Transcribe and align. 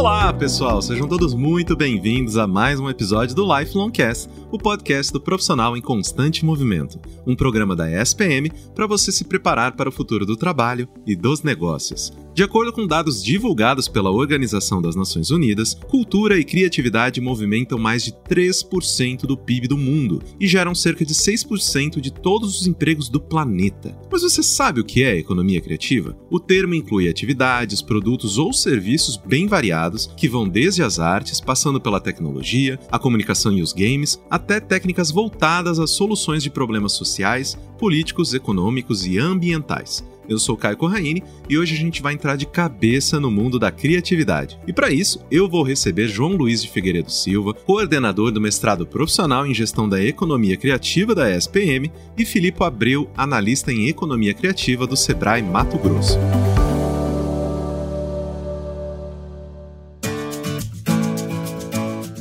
Olá, 0.00 0.32
pessoal! 0.32 0.80
Sejam 0.80 1.06
todos 1.06 1.34
muito 1.34 1.76
bem-vindos 1.76 2.38
a 2.38 2.46
mais 2.46 2.80
um 2.80 2.88
episódio 2.88 3.36
do 3.36 3.44
Lifelong 3.44 3.90
Cast, 3.90 4.30
o 4.50 4.56
podcast 4.56 5.12
do 5.12 5.20
profissional 5.20 5.76
em 5.76 5.82
constante 5.82 6.42
movimento, 6.42 6.98
um 7.26 7.36
programa 7.36 7.76
da 7.76 7.86
ESPM 7.86 8.50
para 8.74 8.86
você 8.86 9.12
se 9.12 9.24
preparar 9.24 9.76
para 9.76 9.90
o 9.90 9.92
futuro 9.92 10.24
do 10.24 10.38
trabalho 10.38 10.88
e 11.06 11.14
dos 11.14 11.42
negócios. 11.42 12.14
De 12.40 12.44
acordo 12.44 12.72
com 12.72 12.86
dados 12.86 13.22
divulgados 13.22 13.86
pela 13.86 14.10
Organização 14.10 14.80
das 14.80 14.96
Nações 14.96 15.30
Unidas, 15.30 15.74
cultura 15.74 16.38
e 16.38 16.42
criatividade 16.42 17.20
movimentam 17.20 17.78
mais 17.78 18.02
de 18.02 18.12
3% 18.12 19.26
do 19.26 19.36
PIB 19.36 19.68
do 19.68 19.76
mundo 19.76 20.22
e 20.40 20.48
geram 20.48 20.74
cerca 20.74 21.04
de 21.04 21.12
6% 21.12 22.00
de 22.00 22.10
todos 22.10 22.58
os 22.58 22.66
empregos 22.66 23.10
do 23.10 23.20
planeta. 23.20 23.94
Mas 24.10 24.22
você 24.22 24.42
sabe 24.42 24.80
o 24.80 24.84
que 24.86 25.02
é 25.02 25.18
economia 25.18 25.60
criativa? 25.60 26.16
O 26.30 26.40
termo 26.40 26.72
inclui 26.72 27.10
atividades, 27.10 27.82
produtos 27.82 28.38
ou 28.38 28.54
serviços 28.54 29.18
bem 29.18 29.46
variados 29.46 30.10
que 30.16 30.26
vão 30.26 30.48
desde 30.48 30.82
as 30.82 30.98
artes, 30.98 31.42
passando 31.42 31.78
pela 31.78 32.00
tecnologia, 32.00 32.80
a 32.90 32.98
comunicação 32.98 33.52
e 33.52 33.60
os 33.60 33.74
games, 33.74 34.18
até 34.30 34.60
técnicas 34.60 35.10
voltadas 35.10 35.78
às 35.78 35.90
soluções 35.90 36.42
de 36.42 36.48
problemas 36.48 36.92
sociais, 36.92 37.58
políticos, 37.78 38.32
econômicos 38.32 39.04
e 39.04 39.18
ambientais. 39.18 40.02
Eu 40.30 40.38
sou 40.38 40.56
Caio 40.56 40.76
Corraine 40.76 41.24
e 41.48 41.58
hoje 41.58 41.74
a 41.74 41.76
gente 41.76 42.00
vai 42.00 42.14
entrar 42.14 42.36
de 42.36 42.46
cabeça 42.46 43.18
no 43.18 43.32
mundo 43.32 43.58
da 43.58 43.72
criatividade. 43.72 44.60
E 44.64 44.72
para 44.72 44.88
isso, 44.88 45.18
eu 45.28 45.48
vou 45.48 45.64
receber 45.64 46.06
João 46.06 46.36
Luiz 46.36 46.62
de 46.62 46.70
Figueiredo 46.70 47.10
Silva, 47.10 47.52
coordenador 47.52 48.30
do 48.30 48.40
mestrado 48.40 48.86
profissional 48.86 49.44
em 49.44 49.52
gestão 49.52 49.88
da 49.88 50.00
economia 50.00 50.56
criativa 50.56 51.16
da 51.16 51.28
ESPM, 51.36 51.90
e 52.16 52.24
Filipe 52.24 52.62
Abreu, 52.62 53.10
analista 53.16 53.72
em 53.72 53.88
economia 53.88 54.32
criativa 54.32 54.86
do 54.86 54.96
Sebrae 54.96 55.42
Mato 55.42 55.76
Grosso. 55.78 56.16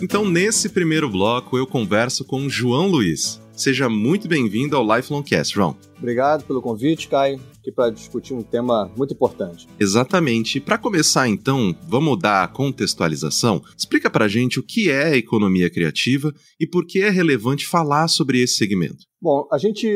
Então, 0.02 0.28
nesse 0.28 0.70
primeiro 0.70 1.08
bloco, 1.08 1.60
eu 1.60 1.68
converso 1.68 2.26
com 2.26 2.50
João 2.50 2.88
Luiz. 2.88 3.40
Seja 3.54 3.88
muito 3.88 4.28
bem-vindo 4.28 4.76
ao 4.76 4.96
Lifelong 4.96 5.22
Cast, 5.22 5.54
João. 5.54 5.78
Obrigado 5.96 6.44
pelo 6.46 6.60
convite, 6.60 7.08
Caio 7.08 7.40
aqui 7.70 7.72
para 7.72 7.92
discutir 7.92 8.34
um 8.34 8.42
tema 8.42 8.92
muito 8.98 9.14
importante. 9.14 9.68
Exatamente. 9.80 10.60
Para 10.60 10.78
começar, 10.78 11.28
então, 11.28 11.76
vamos 11.88 12.20
dar 12.20 12.44
a 12.44 12.48
contextualização. 12.48 13.62
Explica 13.78 14.10
para 14.10 14.26
a 14.26 14.28
gente 14.28 14.60
o 14.60 14.64
que 14.64 14.90
é 14.90 15.06
a 15.06 15.18
economia 15.18 15.70
criativa 15.70 16.34
e 16.60 16.68
por 16.68 16.86
que 16.86 17.00
é 17.00 17.10
relevante 17.10 17.66
falar 17.66 18.08
sobre 18.08 18.42
esse 18.42 18.56
segmento. 18.56 19.06
Bom, 19.22 19.48
a 19.52 19.58
gente 19.58 19.88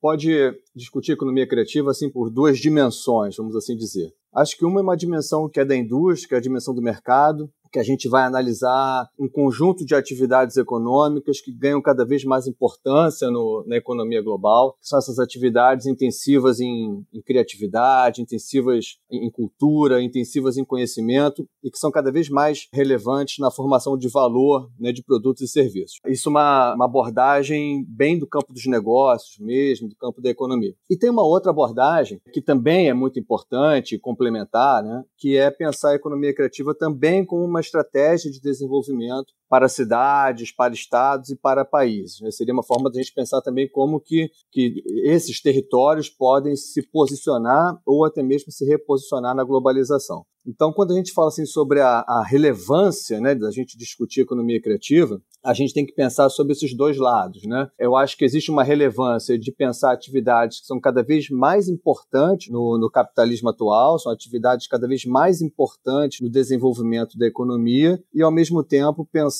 pode 0.00 0.30
discutir 0.74 1.12
economia 1.12 1.46
criativa 1.46 1.90
assim 1.90 2.10
por 2.10 2.30
duas 2.30 2.58
dimensões, 2.58 3.36
vamos 3.36 3.56
assim 3.56 3.76
dizer. 3.76 4.10
Acho 4.34 4.56
que 4.56 4.64
uma 4.64 4.80
é 4.80 4.82
uma 4.82 4.96
dimensão 4.96 5.48
que 5.48 5.58
é 5.58 5.64
da 5.64 5.74
indústria, 5.74 6.28
que 6.28 6.34
é 6.34 6.38
a 6.38 6.42
dimensão 6.42 6.74
do 6.74 6.82
mercado, 6.82 7.50
que 7.76 7.80
a 7.80 7.84
gente 7.84 8.08
vai 8.08 8.24
analisar 8.24 9.06
um 9.18 9.28
conjunto 9.28 9.84
de 9.84 9.94
atividades 9.94 10.56
econômicas 10.56 11.42
que 11.42 11.52
ganham 11.52 11.82
cada 11.82 12.06
vez 12.06 12.24
mais 12.24 12.46
importância 12.46 13.30
no, 13.30 13.62
na 13.66 13.76
economia 13.76 14.22
global, 14.22 14.72
que 14.80 14.88
são 14.88 14.98
essas 14.98 15.18
atividades 15.18 15.84
intensivas 15.84 16.58
em, 16.58 17.04
em 17.12 17.20
criatividade, 17.20 18.22
intensivas 18.22 18.96
em, 19.10 19.30
cultura, 19.30 20.02
intensivas 20.02 20.56
em 20.56 20.64
conhecimento 20.64 21.46
e 21.62 21.70
que 21.70 21.76
são 21.76 21.90
cada 21.90 22.10
vez 22.10 22.30
mais 22.30 22.66
relevantes 22.72 23.36
na 23.40 23.50
formação 23.50 23.98
de 23.98 24.08
valor 24.08 24.70
né, 24.80 24.90
de 24.90 25.02
produtos 25.02 25.42
e 25.42 25.46
serviços. 25.48 25.98
Isso 26.06 26.30
é 26.30 26.32
uma, 26.32 26.74
uma 26.76 26.86
abordagem 26.86 27.84
bem 27.86 28.18
do 28.18 28.26
campo 28.26 28.54
dos 28.54 28.64
negócios 28.64 29.38
mesmo, 29.38 29.86
do 29.86 29.96
campo 29.96 30.22
da 30.22 30.30
economia. 30.30 30.74
E 30.88 30.96
tem 30.96 31.10
uma 31.10 31.26
outra 31.26 31.50
abordagem 31.50 32.22
que 32.32 32.40
também 32.40 32.88
é 32.88 32.94
muito 32.94 33.20
importante 33.20 33.98
complementar, 33.98 34.82
né, 34.82 35.04
que 35.18 35.36
é 35.36 35.50
pensar 35.50 35.90
a 35.90 35.96
economia 35.96 36.34
criativa 36.34 36.74
também 36.74 37.22
como 37.22 37.44
uma 37.44 37.65
estratégia 37.66 38.30
de 38.30 38.40
desenvolvimento 38.40 39.34
para 39.48 39.68
cidades, 39.68 40.52
para 40.52 40.74
estados 40.74 41.30
e 41.30 41.36
para 41.36 41.64
países. 41.64 42.20
Né? 42.20 42.30
Seria 42.30 42.54
uma 42.54 42.64
forma 42.64 42.90
de 42.90 42.98
a 42.98 43.02
gente 43.02 43.14
pensar 43.14 43.40
também 43.40 43.68
como 43.68 44.00
que, 44.00 44.30
que 44.50 44.82
esses 45.04 45.40
territórios 45.40 46.08
podem 46.08 46.56
se 46.56 46.82
posicionar 46.82 47.80
ou 47.86 48.04
até 48.04 48.22
mesmo 48.22 48.50
se 48.50 48.64
reposicionar 48.64 49.34
na 49.34 49.44
globalização. 49.44 50.24
Então, 50.46 50.72
quando 50.72 50.92
a 50.92 50.94
gente 50.94 51.12
fala 51.12 51.28
assim 51.28 51.44
sobre 51.44 51.80
a, 51.80 52.04
a 52.06 52.24
relevância 52.24 53.20
né, 53.20 53.34
da 53.34 53.50
gente 53.50 53.76
discutir 53.76 54.20
economia 54.20 54.62
criativa, 54.62 55.20
a 55.44 55.52
gente 55.52 55.74
tem 55.74 55.84
que 55.84 55.92
pensar 55.92 56.28
sobre 56.28 56.52
esses 56.52 56.74
dois 56.76 56.96
lados. 56.96 57.42
Né? 57.44 57.68
Eu 57.78 57.96
acho 57.96 58.16
que 58.16 58.24
existe 58.24 58.50
uma 58.50 58.62
relevância 58.62 59.36
de 59.36 59.50
pensar 59.50 59.92
atividades 59.92 60.60
que 60.60 60.66
são 60.66 60.80
cada 60.80 61.02
vez 61.02 61.28
mais 61.30 61.68
importantes 61.68 62.50
no, 62.50 62.78
no 62.78 62.88
capitalismo 62.88 63.48
atual, 63.48 63.98
são 63.98 64.12
atividades 64.12 64.68
cada 64.68 64.86
vez 64.86 65.04
mais 65.04 65.40
importantes 65.40 66.20
no 66.20 66.30
desenvolvimento 66.30 67.18
da 67.18 67.26
economia, 67.26 68.00
e, 68.14 68.22
ao 68.22 68.30
mesmo 68.30 68.62
tempo, 68.62 69.08
pensar 69.10 69.35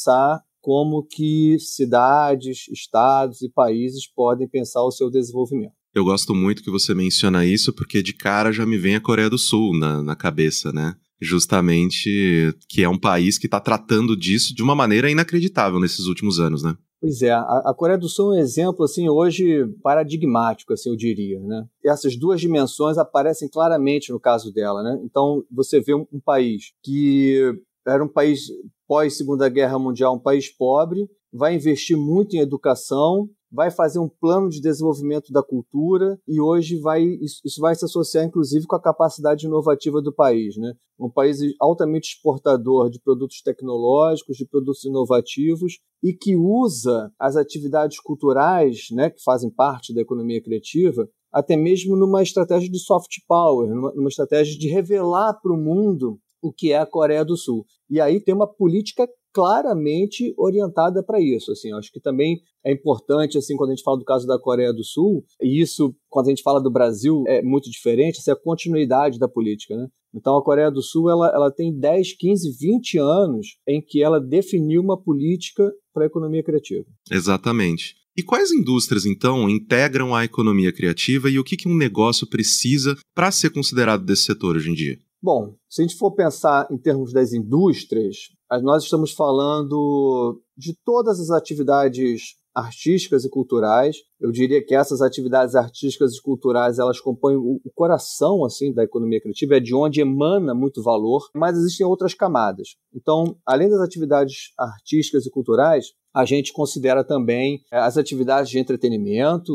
como 0.60 1.04
que 1.04 1.56
cidades, 1.60 2.66
estados 2.72 3.40
e 3.40 3.48
países 3.48 4.06
podem 4.12 4.48
pensar 4.48 4.82
o 4.82 4.90
seu 4.90 5.08
desenvolvimento. 5.08 5.72
Eu 5.94 6.04
gosto 6.04 6.34
muito 6.34 6.62
que 6.62 6.70
você 6.70 6.92
menciona 6.92 7.46
isso, 7.46 7.72
porque 7.72 8.02
de 8.02 8.12
cara 8.12 8.52
já 8.52 8.66
me 8.66 8.76
vem 8.76 8.96
a 8.96 9.00
Coreia 9.00 9.30
do 9.30 9.38
Sul 9.38 9.78
na, 9.78 10.02
na 10.02 10.16
cabeça, 10.16 10.72
né? 10.72 10.94
Justamente 11.20 12.54
que 12.68 12.82
é 12.82 12.88
um 12.88 12.98
país 12.98 13.38
que 13.38 13.46
está 13.46 13.58
tratando 13.58 14.16
disso 14.16 14.54
de 14.54 14.62
uma 14.62 14.74
maneira 14.74 15.10
inacreditável 15.10 15.80
nesses 15.80 16.06
últimos 16.06 16.38
anos, 16.38 16.62
né? 16.62 16.76
Pois 17.00 17.22
é, 17.22 17.30
a, 17.30 17.72
Coreia 17.76 17.98
do 17.98 18.08
Sul 18.08 18.34
é 18.34 18.38
um 18.38 18.40
exemplo 18.40 18.84
assim 18.84 19.08
hoje 19.08 19.66
paradigmático, 19.82 20.72
assim 20.72 20.90
eu 20.90 20.96
diria, 20.96 21.38
né? 21.40 21.64
Essas 21.84 22.16
duas 22.16 22.40
dimensões 22.40 22.98
aparecem 22.98 23.48
claramente 23.48 24.10
no 24.10 24.18
caso 24.18 24.52
dela, 24.52 24.82
né? 24.82 25.00
Então 25.04 25.44
você 25.50 25.80
vê 25.80 25.94
um, 25.94 26.06
um 26.12 26.20
país 26.20 26.72
que 26.82 27.54
era 27.86 28.04
um 28.04 28.08
país 28.08 28.48
pós 28.86 29.16
Segunda 29.16 29.48
Guerra 29.48 29.78
Mundial, 29.78 30.14
um 30.14 30.18
país 30.18 30.48
pobre, 30.48 31.08
vai 31.32 31.54
investir 31.54 31.96
muito 31.96 32.34
em 32.34 32.40
educação, 32.40 33.28
vai 33.50 33.70
fazer 33.70 33.98
um 33.98 34.08
plano 34.08 34.48
de 34.48 34.60
desenvolvimento 34.60 35.32
da 35.32 35.42
cultura 35.42 36.18
e 36.26 36.40
hoje 36.40 36.78
vai 36.78 37.02
isso 37.02 37.60
vai 37.60 37.74
se 37.74 37.84
associar 37.84 38.24
inclusive 38.24 38.66
com 38.66 38.76
a 38.76 38.82
capacidade 38.82 39.46
inovativa 39.46 40.02
do 40.02 40.12
país, 40.12 40.56
né? 40.56 40.74
Um 40.98 41.10
país 41.10 41.38
altamente 41.60 42.14
exportador 42.14 42.90
de 42.90 43.00
produtos 43.00 43.40
tecnológicos, 43.42 44.36
de 44.36 44.46
produtos 44.46 44.84
inovativos 44.84 45.78
e 46.02 46.12
que 46.12 46.36
usa 46.36 47.12
as 47.18 47.36
atividades 47.36 48.00
culturais, 48.00 48.86
né, 48.92 49.10
que 49.10 49.22
fazem 49.22 49.50
parte 49.50 49.94
da 49.94 50.00
economia 50.00 50.42
criativa, 50.42 51.08
até 51.32 51.56
mesmo 51.56 51.96
numa 51.96 52.22
estratégia 52.22 52.70
de 52.70 52.78
soft 52.78 53.12
power, 53.28 53.68
numa, 53.68 53.92
numa 53.94 54.08
estratégia 54.08 54.58
de 54.58 54.68
revelar 54.68 55.34
para 55.34 55.52
o 55.52 55.56
mundo 55.56 56.18
o 56.42 56.52
que 56.52 56.72
é 56.72 56.78
a 56.78 56.86
Coreia 56.86 57.24
do 57.24 57.36
Sul. 57.36 57.64
E 57.88 58.00
aí 58.00 58.20
tem 58.20 58.34
uma 58.34 58.46
política 58.46 59.08
claramente 59.36 60.32
orientada 60.38 61.02
para 61.02 61.20
isso. 61.20 61.52
Assim, 61.52 61.70
acho 61.74 61.92
que 61.92 62.00
também 62.00 62.40
é 62.64 62.72
importante, 62.72 63.36
assim, 63.36 63.54
quando 63.54 63.70
a 63.70 63.74
gente 63.74 63.84
fala 63.84 63.98
do 63.98 64.04
caso 64.04 64.26
da 64.26 64.38
Coreia 64.38 64.72
do 64.72 64.82
Sul, 64.82 65.24
e 65.42 65.60
isso, 65.60 65.94
quando 66.08 66.28
a 66.28 66.30
gente 66.30 66.42
fala 66.42 66.58
do 66.58 66.70
Brasil, 66.70 67.22
é 67.26 67.42
muito 67.42 67.70
diferente, 67.70 68.18
essa 68.18 68.30
é 68.30 68.34
a 68.34 68.40
continuidade 68.42 69.18
da 69.18 69.28
política, 69.28 69.76
né? 69.76 69.88
Então, 70.14 70.34
a 70.38 70.42
Coreia 70.42 70.70
do 70.70 70.80
Sul, 70.80 71.10
ela, 71.10 71.28
ela 71.28 71.50
tem 71.50 71.78
10, 71.78 72.14
15, 72.16 72.56
20 72.58 72.98
anos 72.98 73.58
em 73.68 73.82
que 73.82 74.02
ela 74.02 74.18
definiu 74.18 74.80
uma 74.80 74.98
política 74.98 75.70
para 75.92 76.04
a 76.04 76.06
economia 76.06 76.42
criativa. 76.42 76.86
Exatamente. 77.10 77.94
E 78.16 78.22
quais 78.22 78.50
indústrias, 78.50 79.04
então, 79.04 79.46
integram 79.50 80.14
a 80.14 80.24
economia 80.24 80.72
criativa 80.72 81.28
e 81.28 81.38
o 81.38 81.44
que, 81.44 81.54
que 81.54 81.68
um 81.68 81.76
negócio 81.76 82.26
precisa 82.26 82.96
para 83.14 83.30
ser 83.30 83.50
considerado 83.50 84.06
desse 84.06 84.22
setor 84.22 84.56
hoje 84.56 84.70
em 84.70 84.74
dia? 84.74 84.98
Bom, 85.22 85.54
se 85.68 85.82
a 85.82 85.86
gente 85.86 85.96
for 85.96 86.12
pensar 86.12 86.68
em 86.70 86.78
termos 86.78 87.12
das 87.12 87.32
indústrias, 87.32 88.16
nós 88.62 88.84
estamos 88.84 89.12
falando 89.12 90.40
de 90.56 90.74
todas 90.84 91.18
as 91.18 91.30
atividades 91.30 92.36
artísticas 92.54 93.24
e 93.24 93.28
culturais. 93.28 93.96
Eu 94.18 94.32
diria 94.32 94.64
que 94.64 94.74
essas 94.74 95.02
atividades 95.02 95.54
artísticas 95.54 96.14
e 96.14 96.22
culturais 96.22 96.78
elas 96.78 96.98
compõem 96.98 97.36
o 97.36 97.60
coração 97.74 98.44
assim 98.44 98.72
da 98.72 98.82
economia 98.82 99.20
criativa, 99.20 99.56
é 99.56 99.60
de 99.60 99.74
onde 99.74 100.00
emana 100.00 100.54
muito 100.54 100.82
valor, 100.82 101.28
mas 101.34 101.58
existem 101.58 101.84
outras 101.84 102.14
camadas. 102.14 102.76
Então, 102.94 103.36
além 103.44 103.68
das 103.68 103.80
atividades 103.80 104.52
artísticas 104.58 105.26
e 105.26 105.30
culturais, 105.30 105.92
a 106.16 106.24
gente 106.24 106.50
considera 106.50 107.04
também 107.04 107.60
eh, 107.70 107.76
as 107.76 107.98
atividades 107.98 108.50
de 108.50 108.58
entretenimento, 108.58 109.52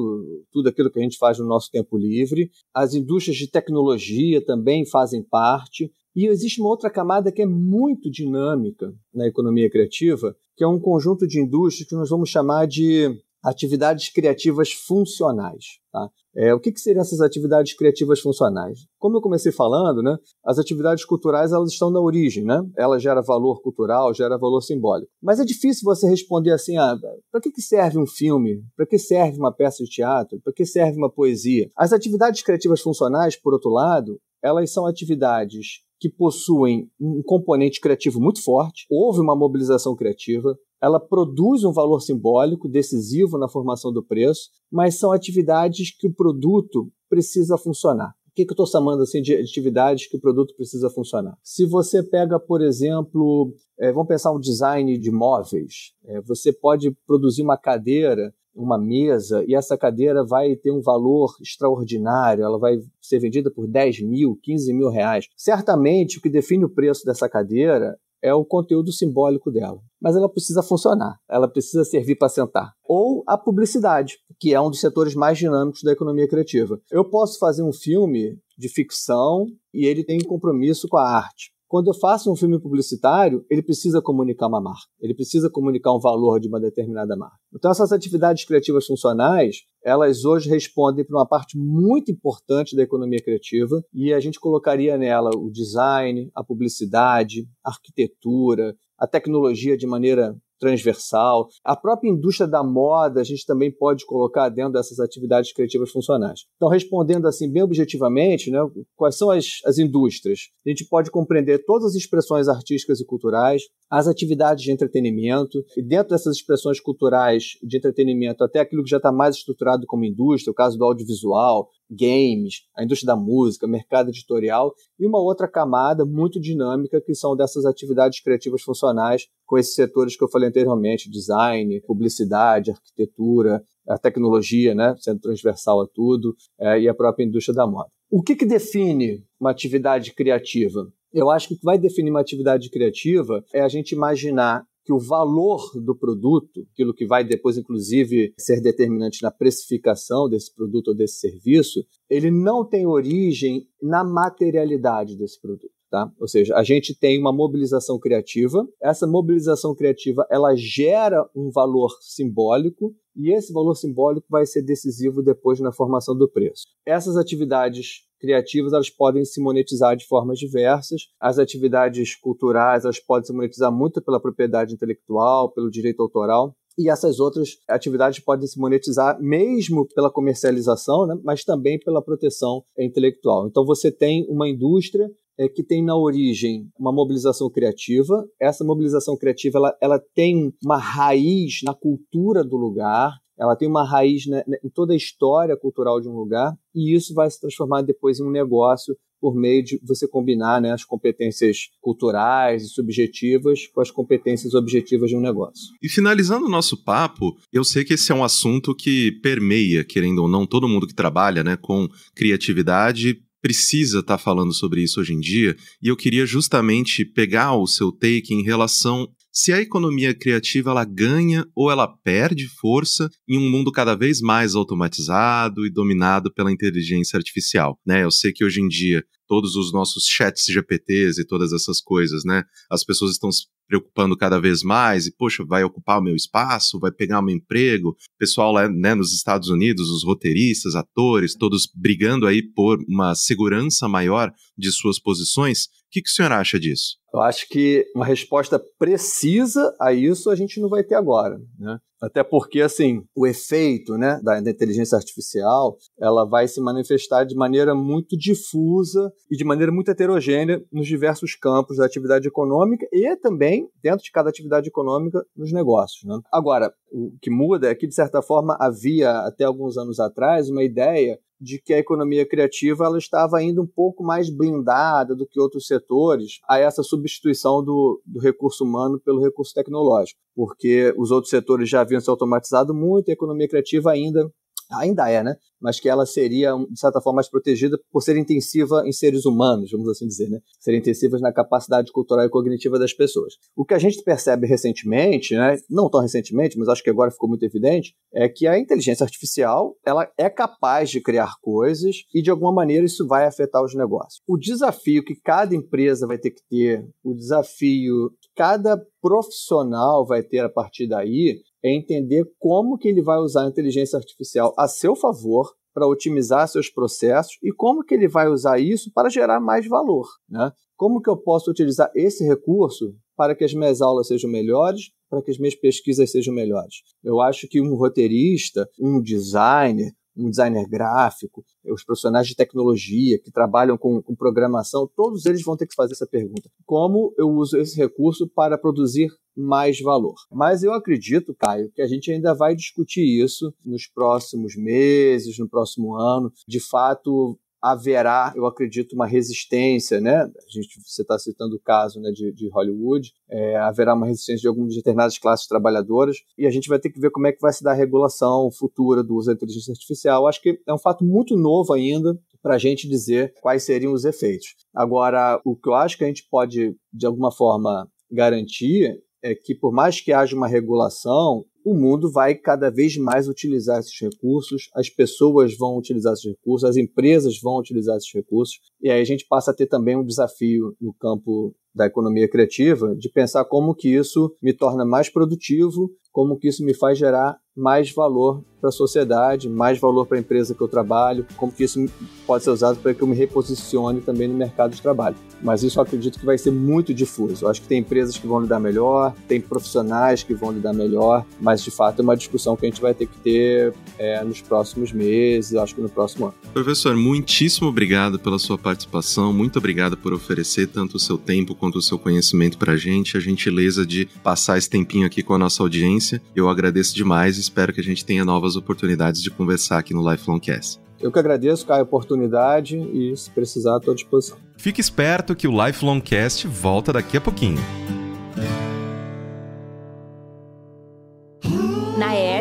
tudo 0.51 0.69
aquilo 0.69 0.91
que 0.91 0.99
a 0.99 1.01
gente 1.01 1.17
faz 1.17 1.39
no 1.39 1.47
nosso 1.47 1.71
tempo 1.71 1.97
livre. 1.97 2.51
As 2.71 2.93
indústrias 2.93 3.35
de 3.35 3.47
tecnologia 3.47 4.45
também 4.45 4.85
fazem 4.85 5.23
parte. 5.23 5.91
E 6.15 6.27
existe 6.27 6.61
uma 6.61 6.69
outra 6.69 6.91
camada 6.91 7.31
que 7.31 7.41
é 7.41 7.47
muito 7.47 8.11
dinâmica 8.11 8.93
na 9.11 9.27
economia 9.27 9.71
criativa, 9.71 10.35
que 10.55 10.63
é 10.63 10.67
um 10.67 10.79
conjunto 10.79 11.25
de 11.25 11.41
indústrias 11.41 11.89
que 11.89 11.95
nós 11.95 12.11
vamos 12.11 12.29
chamar 12.29 12.67
de 12.67 13.09
atividades 13.43 14.09
criativas 14.09 14.71
funcionais. 14.71 15.79
Tá? 15.91 16.09
É, 16.35 16.53
o 16.53 16.59
que, 16.59 16.71
que, 16.71 16.79
seriam 16.79 17.01
essas 17.01 17.19
atividades 17.19 17.73
criativas 17.73 18.21
funcionais? 18.21 18.87
Como 18.97 19.17
eu 19.17 19.21
comecei 19.21 19.51
falando, 19.51 20.01
né, 20.01 20.17
as 20.45 20.57
atividades 20.57 21.03
culturais 21.03 21.51
elas 21.51 21.71
estão 21.71 21.91
na 21.91 21.99
origem, 21.99 22.45
né? 22.45 22.61
Ela 22.77 22.97
gera 22.99 23.21
valor 23.21 23.61
cultural, 23.61 24.13
gera 24.13 24.37
valor 24.37 24.61
simbólico. 24.61 25.11
Mas 25.21 25.39
é 25.39 25.43
difícil 25.43 25.83
você 25.83 26.07
responder 26.07 26.51
assim, 26.51 26.77
ah, 26.77 26.95
para 27.31 27.41
que, 27.41 27.51
que 27.51 27.61
serve 27.61 27.97
um 27.97 28.07
filme? 28.07 28.63
Para 28.77 28.85
que 28.85 28.97
serve 28.97 29.37
uma 29.37 29.53
peça 29.53 29.83
de 29.83 29.89
teatro? 29.89 30.39
Para 30.41 30.53
que 30.53 30.65
serve 30.65 30.97
uma 30.97 31.11
poesia? 31.11 31.69
As 31.75 31.91
atividades 31.91 32.41
criativas 32.41 32.79
funcionais, 32.79 33.35
por 33.35 33.53
outro 33.53 33.69
lado, 33.69 34.17
elas 34.41 34.71
são 34.71 34.85
atividades 34.85 35.81
que 36.01 36.09
possuem 36.09 36.89
um 36.99 37.21
componente 37.21 37.79
criativo 37.79 38.19
muito 38.19 38.43
forte, 38.43 38.87
houve 38.89 39.19
uma 39.19 39.35
mobilização 39.35 39.95
criativa, 39.95 40.57
ela 40.81 40.99
produz 40.99 41.63
um 41.63 41.71
valor 41.71 41.99
simbólico 41.99 42.67
decisivo 42.67 43.37
na 43.37 43.47
formação 43.47 43.93
do 43.93 44.03
preço, 44.03 44.49
mas 44.71 44.97
são 44.97 45.11
atividades 45.11 45.95
que 45.95 46.07
o 46.07 46.13
produto 46.13 46.91
precisa 47.07 47.55
funcionar. 47.55 48.15
O 48.27 48.33
que, 48.33 48.41
eu 48.43 48.51
estou 48.51 48.65
chamando 48.65 49.03
assim, 49.03 49.21
de 49.21 49.35
atividades 49.35 50.07
que 50.07 50.17
o 50.17 50.19
produto 50.19 50.55
precisa 50.55 50.89
funcionar? 50.89 51.37
Se 51.43 51.67
você 51.67 52.01
pega, 52.01 52.39
por 52.39 52.61
exemplo, 52.61 53.53
é, 53.77 53.91
vamos 53.91 54.07
pensar 54.07 54.31
um 54.31 54.39
design 54.39 54.97
de 54.97 55.11
móveis. 55.11 55.93
É, 56.05 56.19
você 56.21 56.51
pode 56.51 56.89
produzir 57.05 57.43
uma 57.43 57.57
cadeira, 57.57 58.33
uma 58.55 58.77
mesa, 58.77 59.43
e 59.47 59.55
essa 59.55 59.77
cadeira 59.77 60.25
vai 60.25 60.55
ter 60.55 60.71
um 60.71 60.81
valor 60.81 61.35
extraordinário, 61.41 62.43
ela 62.43 62.59
vai 62.59 62.79
ser 63.01 63.19
vendida 63.19 63.49
por 63.49 63.67
10 63.67 64.01
mil, 64.01 64.37
15 64.41 64.73
mil 64.73 64.89
reais. 64.89 65.27
Certamente, 65.35 66.17
o 66.17 66.21
que 66.21 66.29
define 66.29 66.65
o 66.65 66.69
preço 66.69 67.05
dessa 67.05 67.29
cadeira 67.29 67.97
é 68.21 68.33
o 68.33 68.45
conteúdo 68.45 68.91
simbólico 68.91 69.51
dela. 69.51 69.79
Mas 69.99 70.15
ela 70.15 70.29
precisa 70.29 70.61
funcionar, 70.61 71.17
ela 71.29 71.47
precisa 71.47 71.83
servir 71.83 72.15
para 72.15 72.29
sentar. 72.29 72.71
Ou 72.87 73.23
a 73.27 73.37
publicidade, 73.37 74.19
que 74.39 74.53
é 74.53 74.61
um 74.61 74.69
dos 74.69 74.79
setores 74.79 75.15
mais 75.15 75.37
dinâmicos 75.37 75.81
da 75.83 75.91
economia 75.91 76.27
criativa. 76.27 76.79
Eu 76.91 77.03
posso 77.03 77.39
fazer 77.39 77.63
um 77.63 77.73
filme 77.73 78.37
de 78.57 78.69
ficção 78.69 79.47
e 79.73 79.85
ele 79.85 80.03
tem 80.03 80.19
compromisso 80.19 80.87
com 80.87 80.97
a 80.97 81.09
arte. 81.09 81.51
Quando 81.71 81.87
eu 81.87 81.93
faço 81.93 82.29
um 82.29 82.35
filme 82.35 82.59
publicitário, 82.59 83.45
ele 83.49 83.63
precisa 83.63 84.01
comunicar 84.01 84.47
uma 84.47 84.59
marca, 84.59 84.89
ele 84.99 85.15
precisa 85.15 85.49
comunicar 85.49 85.95
um 85.95 86.01
valor 86.01 86.37
de 86.37 86.49
uma 86.49 86.59
determinada 86.59 87.15
marca. 87.15 87.37
Então, 87.55 87.71
essas 87.71 87.93
atividades 87.93 88.43
criativas 88.43 88.85
funcionais, 88.85 89.59
elas 89.81 90.25
hoje 90.25 90.49
respondem 90.49 91.05
para 91.05 91.17
uma 91.17 91.25
parte 91.25 91.57
muito 91.57 92.11
importante 92.11 92.75
da 92.75 92.83
economia 92.83 93.23
criativa 93.23 93.81
e 93.93 94.11
a 94.11 94.19
gente 94.19 94.37
colocaria 94.37 94.97
nela 94.97 95.29
o 95.33 95.49
design, 95.49 96.29
a 96.35 96.43
publicidade, 96.43 97.47
a 97.63 97.69
arquitetura, 97.69 98.75
a 98.99 99.07
tecnologia 99.07 99.77
de 99.77 99.87
maneira 99.87 100.35
transversal. 100.61 101.47
A 101.65 101.75
própria 101.75 102.09
indústria 102.09 102.47
da 102.47 102.63
moda 102.63 103.19
a 103.19 103.23
gente 103.23 103.45
também 103.45 103.71
pode 103.71 104.05
colocar 104.05 104.47
dentro 104.47 104.73
dessas 104.73 104.99
atividades 104.99 105.51
criativas 105.51 105.91
funcionais. 105.91 106.41
Então, 106.55 106.69
respondendo 106.69 107.27
assim 107.27 107.51
bem 107.51 107.63
objetivamente, 107.63 108.51
né, 108.51 108.59
quais 108.95 109.17
são 109.17 109.31
as, 109.31 109.45
as 109.65 109.79
indústrias? 109.79 110.41
A 110.65 110.69
gente 110.69 110.85
pode 110.87 111.09
compreender 111.09 111.65
todas 111.65 111.87
as 111.87 111.95
expressões 111.95 112.47
artísticas 112.47 113.01
e 113.01 113.05
culturais, 113.05 113.63
as 113.89 114.07
atividades 114.07 114.63
de 114.63 114.71
entretenimento, 114.71 115.57
e 115.75 115.81
dentro 115.81 116.09
dessas 116.09 116.37
expressões 116.37 116.79
culturais 116.79 117.57
de 117.63 117.77
entretenimento, 117.77 118.43
até 118.43 118.59
aquilo 118.59 118.83
que 118.83 118.89
já 118.89 118.97
está 118.97 119.11
mais 119.11 119.35
estruturado 119.35 119.85
como 119.87 120.05
indústria, 120.05 120.51
o 120.51 120.55
caso 120.55 120.77
do 120.77 120.85
audiovisual, 120.85 121.67
games, 121.91 122.61
a 122.75 122.83
indústria 122.83 123.13
da 123.13 123.21
música, 123.21 123.67
mercado 123.67 124.09
editorial, 124.09 124.73
e 124.97 125.05
uma 125.05 125.19
outra 125.19 125.47
camada 125.47 126.05
muito 126.05 126.39
dinâmica 126.39 127.01
que 127.01 127.13
são 127.13 127.35
dessas 127.35 127.65
atividades 127.65 128.21
criativas 128.21 128.61
funcionais, 128.61 129.27
com 129.45 129.57
esses 129.57 129.75
setores 129.75 130.15
que 130.15 130.23
eu 130.23 130.29
falei 130.29 130.47
anteriormente, 130.47 131.11
design, 131.11 131.81
publicidade, 131.81 132.71
arquitetura, 132.71 133.61
a 133.87 133.97
tecnologia, 133.97 134.73
né, 134.73 134.95
sendo 134.99 135.19
transversal 135.19 135.81
a 135.81 135.87
tudo, 135.87 136.35
é, 136.59 136.79
e 136.79 136.87
a 136.87 136.93
própria 136.93 137.25
indústria 137.25 137.55
da 137.55 137.67
moda. 137.67 137.89
O 138.09 138.21
que, 138.21 138.35
que 138.35 138.45
define 138.45 139.23
uma 139.39 139.51
atividade 139.51 140.13
criativa? 140.13 140.87
Eu 141.13 141.29
acho 141.29 141.49
que 141.49 141.55
o 141.55 141.57
que 141.57 141.65
vai 141.65 141.77
definir 141.77 142.09
uma 142.09 142.21
atividade 142.21 142.69
criativa 142.69 143.43
é 143.53 143.61
a 143.61 143.67
gente 143.67 143.91
imaginar 143.91 144.65
que 144.83 144.93
o 144.93 144.99
valor 144.99 145.71
do 145.75 145.95
produto, 145.95 146.65
aquilo 146.73 146.93
que 146.93 147.05
vai 147.05 147.23
depois, 147.23 147.57
inclusive, 147.57 148.33
ser 148.37 148.61
determinante 148.61 149.21
na 149.21 149.31
precificação 149.31 150.27
desse 150.27 150.53
produto 150.53 150.89
ou 150.89 150.95
desse 150.95 151.19
serviço, 151.19 151.85
ele 152.09 152.31
não 152.31 152.65
tem 152.65 152.85
origem 152.85 153.67
na 153.81 154.03
materialidade 154.03 155.15
desse 155.15 155.39
produto. 155.39 155.71
Tá? 155.89 156.09
Ou 156.21 156.27
seja, 156.27 156.55
a 156.55 156.63
gente 156.63 156.97
tem 156.97 157.19
uma 157.19 157.33
mobilização 157.33 157.99
criativa. 157.99 158.65
Essa 158.81 159.05
mobilização 159.05 159.75
criativa 159.75 160.25
ela 160.31 160.55
gera 160.55 161.29
um 161.35 161.51
valor 161.51 161.89
simbólico 161.99 162.95
e 163.13 163.33
esse 163.33 163.51
valor 163.51 163.75
simbólico 163.75 164.25
vai 164.29 164.45
ser 164.45 164.61
decisivo 164.61 165.21
depois 165.21 165.59
na 165.59 165.73
formação 165.73 166.17
do 166.17 166.29
preço. 166.29 166.63
Essas 166.85 167.17
atividades 167.17 168.09
criativas 168.21 168.71
elas 168.71 168.89
podem 168.89 169.25
se 169.25 169.41
monetizar 169.41 169.97
de 169.97 170.05
formas 170.05 170.37
diversas. 170.37 171.07
As 171.19 171.39
atividades 171.39 172.15
culturais 172.15 172.85
elas 172.85 172.99
podem 172.99 173.25
se 173.25 173.33
monetizar 173.33 173.71
muito 173.71 174.01
pela 174.01 174.21
propriedade 174.21 174.73
intelectual, 174.73 175.51
pelo 175.51 175.71
direito 175.71 176.01
autoral. 176.01 176.55
E 176.77 176.89
essas 176.89 177.19
outras 177.19 177.57
atividades 177.67 178.19
podem 178.19 178.47
se 178.47 178.57
monetizar 178.57 179.21
mesmo 179.21 179.85
pela 179.93 180.09
comercialização, 180.09 181.05
né, 181.05 181.19
mas 181.23 181.43
também 181.43 181.77
pela 181.79 182.01
proteção 182.01 182.63
intelectual. 182.79 183.47
Então 183.47 183.65
você 183.65 183.91
tem 183.91 184.25
uma 184.29 184.47
indústria 184.47 185.09
é, 185.37 185.49
que 185.49 185.63
tem 185.63 185.83
na 185.83 185.97
origem 185.97 186.69
uma 186.79 186.91
mobilização 186.91 187.49
criativa. 187.49 188.25
Essa 188.39 188.63
mobilização 188.63 189.17
criativa 189.17 189.57
ela, 189.57 189.77
ela 189.81 189.99
tem 190.13 190.53
uma 190.63 190.77
raiz 190.77 191.61
na 191.63 191.73
cultura 191.73 192.43
do 192.43 192.55
lugar, 192.55 193.17
ela 193.41 193.55
tem 193.55 193.67
uma 193.67 193.83
raiz 193.83 194.27
né, 194.27 194.43
em 194.63 194.69
toda 194.69 194.93
a 194.93 194.95
história 194.95 195.57
cultural 195.57 195.99
de 195.99 196.07
um 196.07 196.15
lugar, 196.15 196.55
e 196.75 196.95
isso 196.95 197.11
vai 197.15 197.27
se 197.27 197.41
transformar 197.41 197.81
depois 197.81 198.19
em 198.19 198.23
um 198.23 198.29
negócio 198.29 198.95
por 199.19 199.35
meio 199.35 199.63
de 199.63 199.79
você 199.83 200.07
combinar 200.07 200.61
né, 200.61 200.71
as 200.71 200.85
competências 200.85 201.69
culturais 201.79 202.63
e 202.63 202.69
subjetivas 202.69 203.67
com 203.73 203.81
as 203.81 203.89
competências 203.89 204.53
objetivas 204.53 205.09
de 205.09 205.15
um 205.15 205.19
negócio. 205.19 205.73
E 205.81 205.89
finalizando 205.89 206.45
o 206.45 206.49
nosso 206.49 206.83
papo, 206.83 207.35
eu 207.51 207.63
sei 207.63 207.83
que 207.83 207.95
esse 207.95 208.11
é 208.11 208.15
um 208.15 208.23
assunto 208.23 208.75
que 208.75 209.11
permeia, 209.23 209.83
querendo 209.83 210.19
ou 210.19 210.27
não, 210.27 210.45
todo 210.45 210.67
mundo 210.67 210.85
que 210.85 210.93
trabalha 210.93 211.43
né, 211.43 211.57
com 211.57 211.87
criatividade 212.15 213.19
precisa 213.41 213.99
estar 214.01 214.17
tá 214.17 214.23
falando 214.23 214.53
sobre 214.53 214.83
isso 214.83 214.99
hoje 214.99 215.13
em 215.13 215.19
dia, 215.19 215.55
e 215.81 215.87
eu 215.87 215.97
queria 215.97 216.27
justamente 216.27 217.03
pegar 217.03 217.55
o 217.55 217.65
seu 217.65 217.91
take 217.91 218.35
em 218.35 218.43
relação 218.43 219.09
se 219.31 219.53
a 219.53 219.61
economia 219.61 220.13
criativa 220.13 220.71
ela 220.71 220.83
ganha 220.83 221.45
ou 221.55 221.71
ela 221.71 221.87
perde 221.87 222.47
força 222.47 223.09
em 223.27 223.37
um 223.37 223.49
mundo 223.49 223.71
cada 223.71 223.95
vez 223.95 224.19
mais 224.19 224.55
automatizado 224.55 225.65
e 225.65 225.71
dominado 225.71 226.33
pela 226.33 226.51
inteligência 226.51 227.17
artificial, 227.17 227.79
né? 227.85 228.03
Eu 228.03 228.11
sei 228.11 228.33
que 228.33 228.43
hoje 228.43 228.61
em 228.61 228.67
dia 228.67 229.03
todos 229.27 229.55
os 229.55 229.71
nossos 229.71 230.05
chats 230.05 230.43
GPTs 230.45 231.21
e 231.21 231.25
todas 231.25 231.53
essas 231.53 231.79
coisas, 231.79 232.23
né? 232.25 232.43
As 232.69 232.83
pessoas 232.83 233.13
estão 233.13 233.29
preocupando 233.71 234.17
cada 234.17 234.37
vez 234.37 234.63
mais 234.63 235.07
e, 235.07 235.15
poxa, 235.15 235.45
vai 235.47 235.63
ocupar 235.63 235.99
o 235.99 236.03
meu 236.03 236.13
espaço, 236.13 236.77
vai 236.77 236.91
pegar 236.91 237.19
o 237.19 237.23
meu 237.23 237.33
emprego. 237.33 237.95
pessoal 238.19 238.51
lá, 238.51 238.67
né, 238.67 238.93
nos 238.93 239.13
Estados 239.13 239.47
Unidos, 239.47 239.89
os 239.89 240.03
roteiristas, 240.03 240.75
atores, 240.75 241.37
todos 241.37 241.69
brigando 241.73 242.27
aí 242.27 242.43
por 242.43 242.79
uma 242.89 243.15
segurança 243.15 243.87
maior 243.87 244.29
de 244.57 244.69
suas 244.73 244.99
posições. 244.99 245.63
O 245.63 245.67
que, 245.89 246.01
que 246.01 246.09
o 246.09 246.13
senhor 246.13 246.33
acha 246.33 246.59
disso? 246.59 246.97
Eu 247.13 247.21
acho 247.21 247.47
que 247.47 247.85
uma 247.95 248.05
resposta 248.05 248.61
precisa 248.77 249.73
a 249.79 249.93
isso 249.93 250.29
a 250.29 250.35
gente 250.35 250.59
não 250.59 250.67
vai 250.67 250.83
ter 250.83 250.95
agora, 250.95 251.37
né? 251.57 251.79
Até 252.01 252.23
porque, 252.23 252.61
assim, 252.61 253.03
o 253.15 253.27
efeito 253.27 253.95
né, 253.95 254.19
da, 254.23 254.41
da, 254.41 254.49
inteligência 254.49 254.97
artificial 254.97 255.77
ela 255.99 256.25
vai 256.25 256.47
se 256.47 256.59
manifestar 256.59 257.25
de 257.25 257.35
maneira 257.35 257.75
muito 257.75 258.17
difusa 258.17 259.11
e 259.29 259.37
de 259.37 259.43
maneira 259.43 259.71
muito 259.71 259.91
heterogênea 259.91 260.59
nos 260.71 260.87
diversos 260.87 261.35
campos 261.35 261.77
da 261.77 261.85
atividade 261.85 262.27
econômica 262.27 262.87
e 262.91 263.15
também, 263.17 263.60
dentro 263.81 264.03
de 264.03 264.11
cada 264.11 264.29
atividade 264.29 264.67
econômica, 264.67 265.25
nos 265.35 265.51
negócios. 265.51 266.03
Né? 266.03 266.19
Agora, 266.31 266.73
o 266.91 267.13
que 267.21 267.29
muda 267.29 267.69
é 267.69 267.75
que, 267.75 267.87
de 267.87 267.95
certa 267.95 268.21
forma, 268.21 268.57
havia 268.59 269.19
até 269.19 269.43
alguns 269.43 269.77
anos 269.77 269.99
atrás 269.99 270.49
uma 270.49 270.63
ideia 270.63 271.19
de 271.41 271.59
que 271.59 271.73
a 271.73 271.79
economia 271.79 272.23
criativa 272.27 272.85
ela 272.85 272.99
estava 272.99 273.41
indo 273.41 273.63
um 273.63 273.67
pouco 273.67 274.03
mais 274.03 274.29
blindada 274.29 275.15
do 275.15 275.25
que 275.25 275.39
outros 275.39 275.65
setores 275.65 276.39
a 276.47 276.59
essa 276.59 276.83
substituição 276.83 277.63
do, 277.63 277.99
do 278.05 278.19
recurso 278.19 278.63
humano 278.63 278.99
pelo 278.99 279.19
recurso 279.19 279.51
tecnológico, 279.51 280.19
porque 280.35 280.93
os 280.95 281.09
outros 281.09 281.31
setores 281.31 281.67
já 281.67 281.81
haviam 281.81 281.99
se 281.99 282.09
automatizado 282.09 282.75
muito 282.75 283.07
e 283.07 283.11
a 283.11 283.13
economia 283.13 283.49
criativa 283.49 283.91
ainda 283.91 284.31
ainda 284.73 285.09
é, 285.09 285.23
né? 285.23 285.35
Mas 285.59 285.79
que 285.79 285.87
ela 285.87 286.05
seria, 286.05 286.53
de 286.69 286.79
certa 286.79 286.99
forma, 286.99 287.17
mais 287.17 287.29
protegida 287.29 287.79
por 287.91 288.01
ser 288.01 288.17
intensiva 288.17 288.83
em 288.85 288.91
seres 288.91 289.25
humanos, 289.25 289.71
vamos 289.71 289.87
assim 289.89 290.07
dizer, 290.07 290.29
né? 290.29 290.39
Ser 290.59 290.75
intensivas 290.75 291.21
na 291.21 291.31
capacidade 291.31 291.91
cultural 291.91 292.25
e 292.25 292.29
cognitiva 292.29 292.79
das 292.79 292.93
pessoas. 292.93 293.33
O 293.55 293.63
que 293.63 293.73
a 293.73 293.79
gente 293.79 294.01
percebe 294.03 294.47
recentemente, 294.47 295.35
né? 295.35 295.57
Não 295.69 295.89
tão 295.89 296.01
recentemente, 296.01 296.57
mas 296.57 296.67
acho 296.67 296.83
que 296.83 296.89
agora 296.89 297.11
ficou 297.11 297.29
muito 297.29 297.43
evidente, 297.43 297.95
é 298.13 298.27
que 298.27 298.47
a 298.47 298.57
inteligência 298.57 299.03
artificial, 299.03 299.75
ela 299.85 300.09
é 300.17 300.29
capaz 300.29 300.89
de 300.89 301.01
criar 301.01 301.35
coisas 301.41 301.97
e, 302.13 302.21
de 302.21 302.29
alguma 302.29 302.51
maneira, 302.51 302.85
isso 302.85 303.07
vai 303.07 303.25
afetar 303.25 303.63
os 303.63 303.75
negócios. 303.75 304.21
O 304.27 304.37
desafio 304.37 305.03
que 305.03 305.15
cada 305.15 305.55
empresa 305.55 306.07
vai 306.07 306.17
ter 306.17 306.31
que 306.31 306.41
ter, 306.49 306.85
o 307.03 307.13
desafio 307.13 308.09
que 308.21 308.29
cada 308.35 308.81
profissional 309.01 310.05
vai 310.05 310.23
ter 310.23 310.39
a 310.39 310.49
partir 310.49 310.87
daí, 310.87 311.41
é 311.63 311.73
entender 311.73 312.25
como 312.39 312.77
que 312.77 312.87
ele 312.87 313.01
vai 313.01 313.17
usar 313.19 313.45
a 313.45 313.49
inteligência 313.49 313.97
artificial 313.97 314.53
a 314.57 314.67
seu 314.67 314.95
favor 314.95 315.51
para 315.73 315.87
otimizar 315.87 316.47
seus 316.47 316.69
processos 316.69 317.37
e 317.41 317.51
como 317.51 317.83
que 317.83 317.93
ele 317.93 318.07
vai 318.07 318.27
usar 318.27 318.59
isso 318.59 318.91
para 318.93 319.09
gerar 319.09 319.39
mais 319.39 319.67
valor, 319.67 320.07
né? 320.29 320.51
Como 320.75 321.01
que 321.01 321.09
eu 321.09 321.15
posso 321.15 321.51
utilizar 321.51 321.91
esse 321.95 322.25
recurso 322.25 322.95
para 323.15 323.35
que 323.35 323.43
as 323.43 323.53
minhas 323.53 323.81
aulas 323.81 324.07
sejam 324.07 324.29
melhores, 324.29 324.89
para 325.09 325.21
que 325.21 325.29
as 325.29 325.37
minhas 325.37 325.55
pesquisas 325.55 326.11
sejam 326.11 326.33
melhores? 326.33 326.77
Eu 327.03 327.21
acho 327.21 327.47
que 327.47 327.61
um 327.61 327.75
roteirista, 327.75 328.67
um 328.79 329.01
designer, 329.01 329.91
um 330.15 330.29
designer 330.29 330.67
gráfico, 330.67 331.43
os 331.65 331.83
profissionais 331.83 332.27
de 332.27 332.35
tecnologia 332.35 333.19
que 333.19 333.31
trabalham 333.31 333.77
com, 333.77 334.01
com 334.01 334.15
programação, 334.15 334.89
todos 334.95 335.25
eles 335.25 335.43
vão 335.43 335.55
ter 335.55 335.67
que 335.67 335.75
fazer 335.75 335.93
essa 335.93 336.07
pergunta: 336.07 336.49
como 336.65 337.13
eu 337.17 337.29
uso 337.29 337.57
esse 337.57 337.77
recurso 337.77 338.27
para 338.27 338.57
produzir 338.57 339.09
mais 339.35 339.79
valor. 339.79 340.15
Mas 340.31 340.63
eu 340.63 340.73
acredito, 340.73 341.33
Caio, 341.33 341.71
que 341.71 341.81
a 341.81 341.87
gente 341.87 342.11
ainda 342.11 342.33
vai 342.33 342.55
discutir 342.55 343.03
isso 343.03 343.53
nos 343.65 343.87
próximos 343.87 344.55
meses, 344.55 345.37
no 345.37 345.47
próximo 345.47 345.95
ano. 345.95 346.31
De 346.47 346.59
fato, 346.59 347.39
haverá, 347.61 348.33
eu 348.35 348.45
acredito, 348.45 348.93
uma 348.93 349.05
resistência, 349.05 350.01
né? 350.01 350.23
A 350.23 350.49
gente, 350.49 350.81
você 350.83 351.03
está 351.03 351.17
citando 351.19 351.55
o 351.55 351.59
caso 351.59 351.99
né, 352.01 352.11
de, 352.11 352.31
de 352.31 352.49
Hollywood, 352.49 353.13
é, 353.29 353.55
haverá 353.57 353.93
uma 353.93 354.07
resistência 354.07 354.41
de 354.41 354.47
algumas 354.47 354.73
determinadas 354.73 355.17
classes 355.17 355.47
trabalhadoras 355.47 356.17
e 356.37 356.47
a 356.47 356.49
gente 356.49 356.67
vai 356.67 356.79
ter 356.79 356.89
que 356.89 356.99
ver 356.99 357.11
como 357.11 357.27
é 357.27 357.31
que 357.31 357.41
vai 357.41 357.53
se 357.53 357.63
dar 357.63 357.71
a 357.71 357.75
regulação 357.75 358.49
futura 358.51 359.03
do 359.03 359.15
uso 359.15 359.27
da 359.27 359.33
inteligência 359.33 359.71
artificial. 359.71 360.27
Acho 360.27 360.41
que 360.41 360.59
é 360.67 360.73
um 360.73 360.79
fato 360.79 361.03
muito 361.05 361.37
novo 361.37 361.73
ainda 361.73 362.17
para 362.41 362.55
a 362.55 362.57
gente 362.57 362.87
dizer 362.87 363.33
quais 363.41 363.63
seriam 363.63 363.93
os 363.93 364.05
efeitos. 364.05 364.55
Agora, 364.73 365.39
o 365.45 365.55
que 365.55 365.69
eu 365.69 365.75
acho 365.75 365.97
que 365.97 366.03
a 366.03 366.07
gente 366.07 366.27
pode, 366.29 366.75
de 366.91 367.05
alguma 367.05 367.31
forma, 367.31 367.87
garantir 368.11 368.99
é 369.23 369.35
que, 369.35 369.53
por 369.55 369.71
mais 369.71 370.01
que 370.01 370.11
haja 370.11 370.35
uma 370.35 370.47
regulação, 370.47 371.45
o 371.63 371.73
mundo 371.73 372.11
vai 372.11 372.35
cada 372.35 372.69
vez 372.69 372.97
mais 372.97 373.27
utilizar 373.27 373.79
esses 373.79 373.99
recursos, 373.99 374.69
as 374.73 374.89
pessoas 374.89 375.55
vão 375.55 375.77
utilizar 375.77 376.13
esses 376.13 376.25
recursos, 376.25 376.67
as 376.67 376.75
empresas 376.75 377.39
vão 377.39 377.59
utilizar 377.59 377.95
esses 377.97 378.11
recursos, 378.13 378.59
e 378.81 378.89
aí 378.89 378.99
a 378.99 379.05
gente 379.05 379.27
passa 379.27 379.51
a 379.51 379.53
ter 379.53 379.67
também 379.67 379.95
um 379.95 380.05
desafio 380.05 380.75
no 380.81 380.93
campo 380.93 381.55
da 381.73 381.85
economia 381.85 382.29
criativa 382.29 382.95
de 382.95 383.09
pensar 383.09 383.45
como 383.45 383.75
que 383.75 383.89
isso 383.89 384.35
me 384.41 384.53
torna 384.53 384.83
mais 384.83 385.09
produtivo, 385.09 385.89
como 386.11 386.37
que 386.37 386.49
isso 386.49 386.65
me 386.65 386.73
faz 386.73 386.97
gerar 386.97 387.37
mais 387.55 387.91
valor 387.91 388.43
para 388.61 388.69
a 388.69 388.71
sociedade, 388.71 389.49
mais 389.49 389.79
valor 389.79 390.05
para 390.05 390.17
a 390.17 390.19
empresa 390.21 390.53
que 390.53 390.61
eu 390.61 390.67
trabalho, 390.67 391.25
como 391.35 391.51
que 391.51 391.63
isso 391.63 391.83
pode 392.27 392.43
ser 392.43 392.51
usado 392.51 392.79
para 392.79 392.93
que 392.93 393.01
eu 393.01 393.07
me 393.07 393.15
reposicione 393.15 393.99
também 393.99 394.27
no 394.27 394.35
mercado 394.35 394.73
de 394.73 394.81
trabalho. 394.81 395.15
Mas 395.41 395.63
isso 395.63 395.79
eu 395.79 395.83
acredito 395.83 396.19
que 396.19 396.25
vai 396.25 396.37
ser 396.37 396.51
muito 396.51 396.93
difuso. 396.93 397.45
Eu 397.45 397.49
acho 397.49 397.61
que 397.61 397.67
tem 397.67 397.79
empresas 397.79 398.15
que 398.15 398.27
vão 398.27 398.39
lidar 398.39 398.59
melhor, 398.59 399.13
tem 399.27 399.41
profissionais 399.41 400.21
que 400.21 400.33
vão 400.35 400.51
lidar 400.51 400.73
melhor, 400.73 401.25
mas 401.39 401.63
de 401.63 401.71
fato 401.71 401.99
é 401.99 402.03
uma 402.03 402.15
discussão 402.15 402.55
que 402.55 402.65
a 402.65 402.69
gente 402.69 402.81
vai 402.81 402.93
ter 402.93 403.07
que 403.07 403.17
ter 403.17 403.73
é, 403.97 404.23
nos 404.23 404.39
próximos 404.41 404.91
meses, 404.91 405.55
acho 405.55 405.73
que 405.73 405.81
no 405.81 405.89
próximo 405.89 406.27
ano. 406.27 406.35
Professor, 406.53 406.95
muitíssimo 406.95 407.67
obrigado 407.67 408.19
pela 408.19 408.37
sua 408.37 408.57
participação, 408.57 409.33
muito 409.33 409.57
obrigado 409.57 409.97
por 409.97 410.13
oferecer 410.13 410.67
tanto 410.67 410.97
o 410.97 410.99
seu 410.99 411.17
tempo 411.17 411.55
quanto 411.55 411.79
o 411.79 411.81
seu 411.81 411.97
conhecimento 411.97 412.57
para 412.57 412.73
a 412.73 412.77
gente, 412.77 413.17
a 413.17 413.19
gentileza 413.19 413.85
de 413.85 414.07
passar 414.23 414.57
esse 414.57 414.69
tempinho 414.69 415.07
aqui 415.07 415.23
com 415.23 415.33
a 415.33 415.37
nossa 415.37 415.63
audiência. 415.63 416.21
Eu 416.35 416.49
agradeço 416.49 416.95
demais 416.95 417.37
e 417.37 417.41
espero 417.41 417.73
que 417.73 417.81
a 417.81 417.83
gente 417.83 418.05
tenha 418.05 418.23
novas 418.23 418.50
oportunidades 418.55 419.21
de 419.21 419.29
conversar 419.29 419.79
aqui 419.79 419.93
no 419.93 420.09
Lifelong 420.09 420.39
Cast. 420.39 420.79
Eu 420.99 421.11
que 421.11 421.17
agradeço, 421.17 421.65
Caio, 421.65 421.81
a 421.81 421.83
oportunidade 421.83 422.77
e 422.77 423.15
se 423.17 423.29
precisar, 423.29 423.77
estou 423.77 423.91
à 423.91 423.95
disposição. 423.95 424.37
Fique 424.55 424.79
esperto 424.79 425.35
que 425.35 425.47
o 425.47 425.65
Lifelong 425.65 425.99
Cast 425.99 426.47
volta 426.47 426.93
daqui 426.93 427.17
a 427.17 427.21
pouquinho. 427.21 427.57